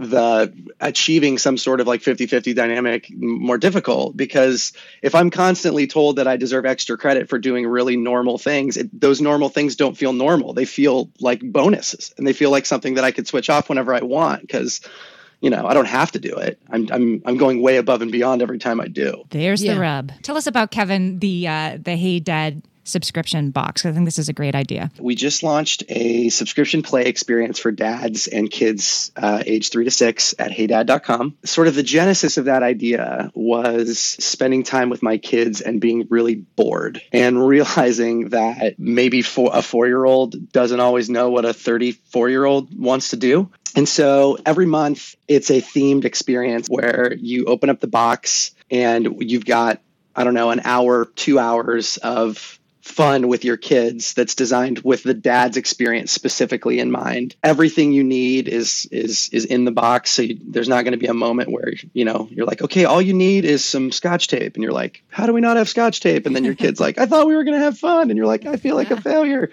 [0.00, 4.72] the achieving some sort of like 50-50 dynamic more difficult because
[5.02, 8.98] if i'm constantly told that i deserve extra credit for doing really normal things it,
[8.98, 10.54] those normal things don't feel normal.
[10.54, 13.94] They feel like bonuses and they feel like something that i could switch off whenever
[13.94, 14.80] i want because
[15.42, 16.58] you know i don't have to do it.
[16.70, 19.24] I'm i'm i'm going way above and beyond every time i do.
[19.28, 19.74] There's Yeah.
[19.74, 20.12] the rub.
[20.22, 24.28] Tell us about kevin the uh the hey dad subscription box i think this is
[24.28, 29.42] a great idea we just launched a subscription play experience for dads and kids uh,
[29.46, 31.36] age three to six at heydad.com.
[31.44, 36.06] Sort of the genesis of that idea was spending time with my kids and being
[36.10, 41.44] really bored and realizing that maybe for a four year old doesn't always know what
[41.44, 43.50] a 34 year old wants to do.
[43.76, 49.22] And so every month it's a themed experience where you open up the box and
[49.22, 49.80] you've got,
[50.14, 55.02] I don't know, an hour, two hours of fun with your kids that's designed with
[55.02, 57.36] the dad's experience specifically in mind.
[57.42, 60.10] Everything you need is is is in the box.
[60.10, 62.84] So you, there's not going to be a moment where you know you're like, okay,
[62.84, 65.68] all you need is some scotch tape, and you're like, how do we not have
[65.68, 66.26] scotch tape?
[66.26, 68.26] And then your kid's like, I thought we were going to have fun, and you're
[68.26, 69.50] like, I feel like a failure.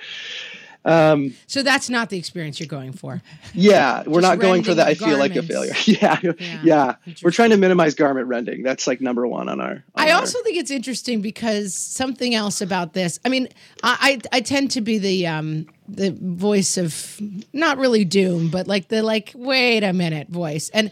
[0.88, 3.22] Um, So that's not the experience you're going for.
[3.54, 4.88] yeah, we're Just not going for that.
[4.88, 5.74] I feel like a failure.
[5.86, 6.34] Yeah, Yeah,
[6.64, 6.96] yeah.
[7.22, 8.64] We're trying to minimize garment rending.
[8.64, 9.72] That's like number one on our.
[9.72, 13.20] on I our- also think it's interesting because something else about this.
[13.26, 13.50] I mean,
[13.84, 17.20] I I, I tend to be the um the voice of
[17.54, 20.92] not really doom, but like the like wait a minute voice, and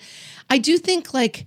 [0.49, 1.45] I do think like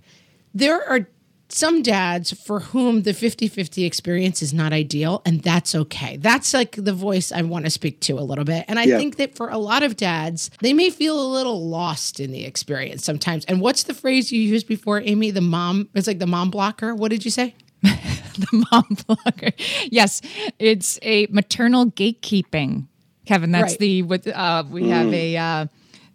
[0.53, 1.07] there are
[1.51, 6.75] some dads for whom the 50-50 experience is not ideal and that's okay that's like
[6.75, 8.97] the voice i want to speak to a little bit and i Yeah.
[8.97, 12.45] think that for a lot of dads they may feel a little lost in the
[12.45, 16.27] experience sometimes and what's the phrase you used before amy the mom it's like the
[16.27, 19.51] mom blocker what did you say the mom blocker.
[19.89, 20.21] Yes,
[20.59, 22.87] it's a maternal gatekeeping.
[23.25, 23.79] Kevin, that's Right.
[23.79, 25.65] the what uh, we have a uh,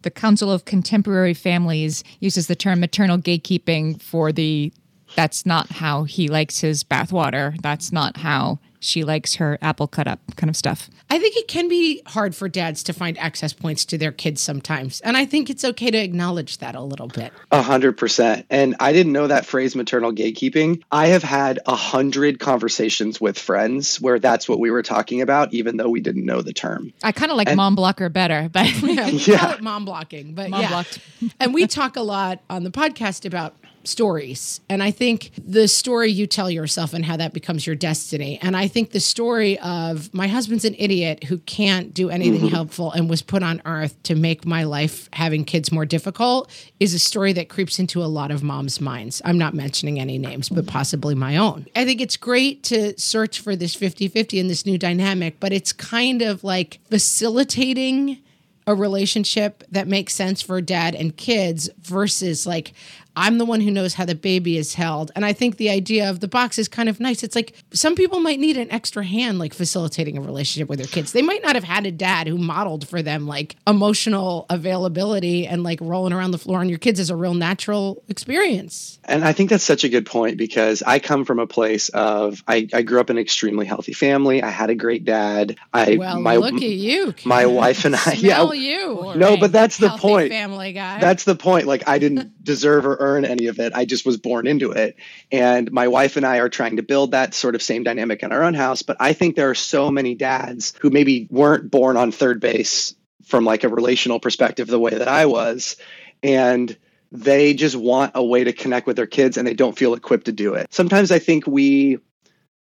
[0.03, 4.72] the Council of Contemporary Families uses the term maternal gatekeeping for the
[5.15, 7.61] that's not how he likes his bathwater.
[7.61, 10.91] That's not how she likes her apple cut up kind of stuff.
[11.09, 14.43] I think it can be hard for dads to find access points to their kids
[14.43, 15.01] sometimes.
[15.01, 17.33] And I think it's okay to acknowledge that a little bit.
[17.51, 18.45] A hundred percent.
[18.51, 20.83] And I didn't know that phrase maternal gatekeeping.
[20.93, 25.55] I have had a hundred conversations with friends where that's what we were talking about,
[25.55, 26.93] even though we didn't know the term.
[27.03, 29.39] I kind of like mom blocker better, but Yeah, Yeah.
[29.39, 30.69] call it mom blocking, but Mom yeah.
[30.69, 30.99] blocked.
[31.41, 33.55] and we talk a lot on the podcast about
[33.85, 34.61] stories.
[34.68, 38.39] And I think the story you tell yourself and how that becomes your destiny.
[38.43, 42.49] And I think the story of my husband's an idiot who can't do anything mm-hmm.
[42.49, 46.95] helpful and was put on earth to make my life having kids more difficult is
[46.95, 49.20] a story that creeps into a lot of moms' minds.
[49.24, 51.66] I'm not mentioning any names, but possibly my own.
[51.76, 55.53] I think it's great to search for this 50 50 and this new dynamic, but
[55.53, 58.18] it's kind of like facilitating
[58.66, 62.72] a relationship that makes sense for dad and kids versus like
[63.17, 65.11] I'm the one who knows how the baby is held.
[65.15, 67.23] And I think the idea of the box is kind of nice.
[67.23, 70.89] It's like some people might need an extra hand, like facilitating a relationship with their
[70.89, 71.12] kids.
[71.12, 75.62] They might not have had a dad who modeled for them like emotional availability and
[75.62, 78.99] like rolling around the floor on your kids is a real natural experience.
[79.05, 82.43] And I think that's such a good point because I come from a place of
[82.49, 84.43] I, I grew up in an extremely healthy family.
[84.43, 85.57] I had a great dad.
[85.73, 87.15] I Well, my look at you.
[87.25, 89.12] my wife and I yeah Smell you.
[89.17, 90.29] No, but that's the Healthy point.
[90.31, 90.99] Family guy.
[91.01, 91.67] That's the point.
[91.67, 93.72] Like I didn't deserve or earn any of it.
[93.74, 94.96] I just was born into it.
[95.30, 98.32] And my wife and I are trying to build that sort of same dynamic in
[98.32, 98.82] our own house.
[98.82, 102.94] But I think there are so many dads who maybe weren't born on third base
[103.26, 105.76] from like a relational perspective the way that I was.
[106.22, 106.76] And
[107.12, 110.26] they just want a way to connect with their kids and they don't feel equipped
[110.26, 110.72] to do it.
[110.72, 111.98] Sometimes I think we,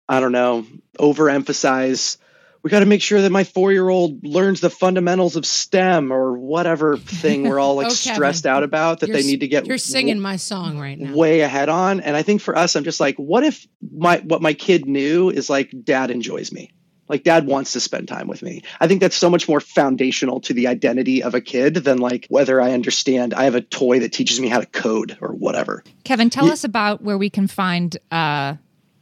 [0.08, 0.66] I don't know,
[1.00, 2.18] overemphasize
[2.66, 6.12] we got to make sure that my four year old learns the fundamentals of STEM
[6.12, 9.48] or whatever thing we're all like Oh, Kevin, stressed out about that they need to
[9.48, 11.16] get You're singing my song right now.
[11.16, 12.00] way ahead on.
[12.00, 15.30] And I think for us, I'm just like, what if my what my kid knew
[15.30, 16.72] is like dad enjoys me?
[17.08, 18.64] Like dad wants to spend time with me.
[18.82, 22.26] I think that's so much more foundational to the identity of a kid than like
[22.30, 25.84] whether I understand I have a toy that teaches me how to code or whatever.
[26.04, 28.56] Kevin, tell us about where we can find uh,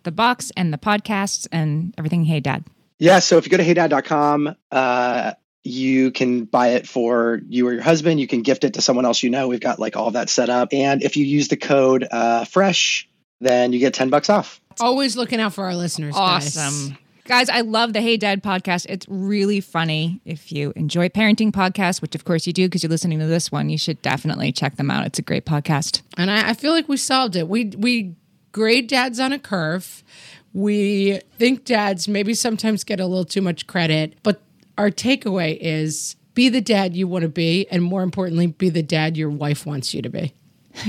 [0.03, 2.25] the box and the podcasts and everything.
[2.25, 2.65] Hey, Dad.
[3.03, 7.73] Yeah, so if you go to heydad.com, uh, you can buy it for you or
[7.73, 8.21] your husband.
[8.21, 9.49] You can gift it to someone else you know.
[9.49, 10.69] We've got like all of that set up.
[10.71, 13.09] And if you use the code uh, FRESH,
[13.41, 14.61] then you get 10 bucks off.
[14.79, 16.15] Always looking out for our listeners.
[16.15, 16.55] guys.
[16.55, 16.97] Awesome.
[17.25, 18.85] Guys, I love the Hey Dad podcast.
[18.87, 20.21] It's really funny.
[20.23, 23.51] If you enjoy parenting podcasts, which of course you do because you're listening to this
[23.51, 25.05] one, you should definitely check them out.
[25.05, 26.03] It's a great podcast.
[26.15, 27.49] And I, I feel like we solved it.
[27.49, 28.15] We we
[28.53, 30.05] grade dads on a curve.
[30.53, 34.41] We think dads maybe sometimes get a little too much credit, but
[34.77, 38.83] our takeaway is be the dad you want to be, and more importantly, be the
[38.83, 40.33] dad your wife wants you to be.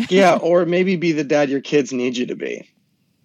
[0.09, 2.69] yeah, or maybe be the dad your kids need you to be.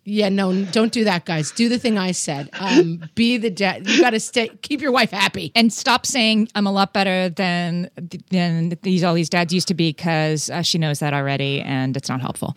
[0.10, 1.52] Yeah, no, don't do that, guys.
[1.52, 2.50] Do the thing I said.
[2.60, 3.88] Um, be the dad.
[3.88, 4.50] You got to stay.
[4.62, 5.52] Keep your wife happy.
[5.56, 7.90] And stop saying I'm a lot better than
[8.32, 11.96] than these all these dads used to be because uh, she knows that already, and
[11.96, 12.56] it's not helpful.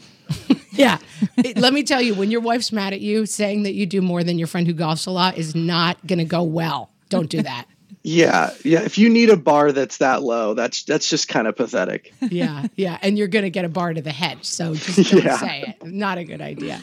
[0.74, 0.96] Yeah.
[1.36, 4.00] It- let me tell you, when your wife's mad at you, saying that you do
[4.00, 6.90] more than your friend who golfs a lot is not going to go well.
[7.10, 7.66] Don't do that.
[8.04, 8.82] Yeah, yeah.
[8.82, 12.12] If you need a bar that's that low, that's that's just kind of pathetic.
[12.32, 12.98] Yeah, yeah.
[13.02, 14.38] And you're going to get a bar to the head.
[14.44, 15.36] So just don't Yeah.
[15.38, 15.86] say it.
[15.86, 16.80] Not a good idea.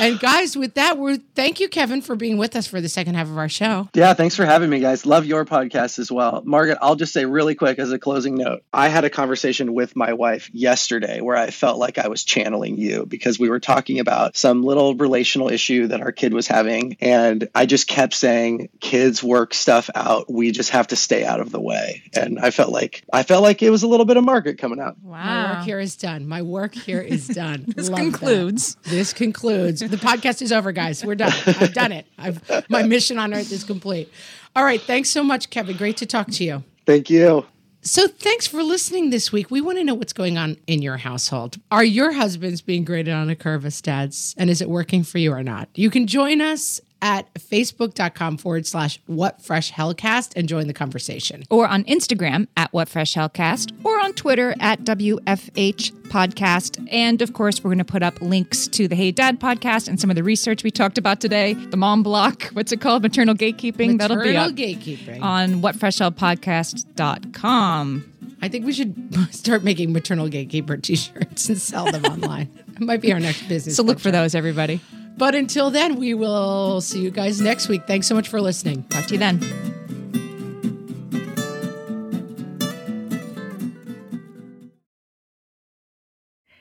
[0.00, 3.14] And guys, with that, we're thank you, Kevin, for being with us for the second
[3.16, 3.88] half of our show.
[3.94, 5.04] Yeah, thanks for having me, guys.
[5.04, 6.42] Love your podcast as well.
[6.44, 9.96] Margaret, I'll just say really quick as a closing note I had a conversation with
[9.96, 13.98] my wife yesterday where I felt like I was channeling you because we were talking
[13.98, 16.96] about some little relational issue that our kid was having.
[17.00, 20.30] And I just kept saying, kids work stuff out.
[20.32, 22.02] We just have to stay out of the way.
[22.14, 24.80] And I felt like I felt like it was a little bit of Margaret coming
[24.80, 24.96] out.
[25.02, 25.14] Wow.
[25.24, 26.26] My work here is done.
[26.26, 27.64] My work here is done.
[27.74, 28.04] This Love that.
[28.04, 28.76] concludes.
[28.84, 29.80] This concludes.
[29.80, 31.04] The podcast is over, guys.
[31.04, 31.32] We're done.
[31.46, 32.06] I've done it.
[32.18, 34.10] I've my mission on earth is complete.
[34.54, 34.80] All right.
[34.80, 35.76] Thanks so much, Kevin.
[35.76, 36.62] Great to talk to you.
[36.86, 37.46] Thank you.
[37.86, 39.50] So, thanks for listening this week.
[39.50, 41.58] We want to know what's going on in your household.
[41.70, 44.34] Are your husbands being graded on a curve as dads?
[44.38, 45.68] And is it working for you or not?
[45.74, 51.42] You can join us at facebook.com forward slash what fresh hellcast and join the conversation.
[51.50, 56.88] or on Instagram at What Fresh Hellcast, or on Twitter at WFH Podcast.
[56.90, 60.00] And of course, we're going to put up links to the Hey Dad podcast and
[60.00, 61.52] some of the research we talked about today.
[61.54, 63.02] The mom block, what's it called?
[63.02, 63.98] Maternal gatekeeping.
[63.98, 65.20] That'll be Maternal up gatekeeping.
[65.20, 68.13] on whatfreshhellpodcast.com.
[68.44, 68.94] I think we should
[69.34, 72.50] start making maternal gatekeeper t shirts and sell them online.
[72.74, 73.74] It might be our next business.
[73.74, 74.82] So look for those, everybody.
[75.16, 77.86] But until then, we will see you guys next week.
[77.86, 78.82] Thanks so much for listening.
[78.90, 79.40] Talk to you then.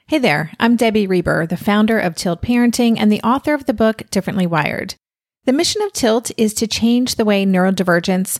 [0.07, 3.73] Hey there, I'm Debbie Reber, the founder of Tilt Parenting and the author of the
[3.73, 4.95] book Differently Wired.
[5.43, 8.39] The mission of Tilt is to change the way neurodivergence,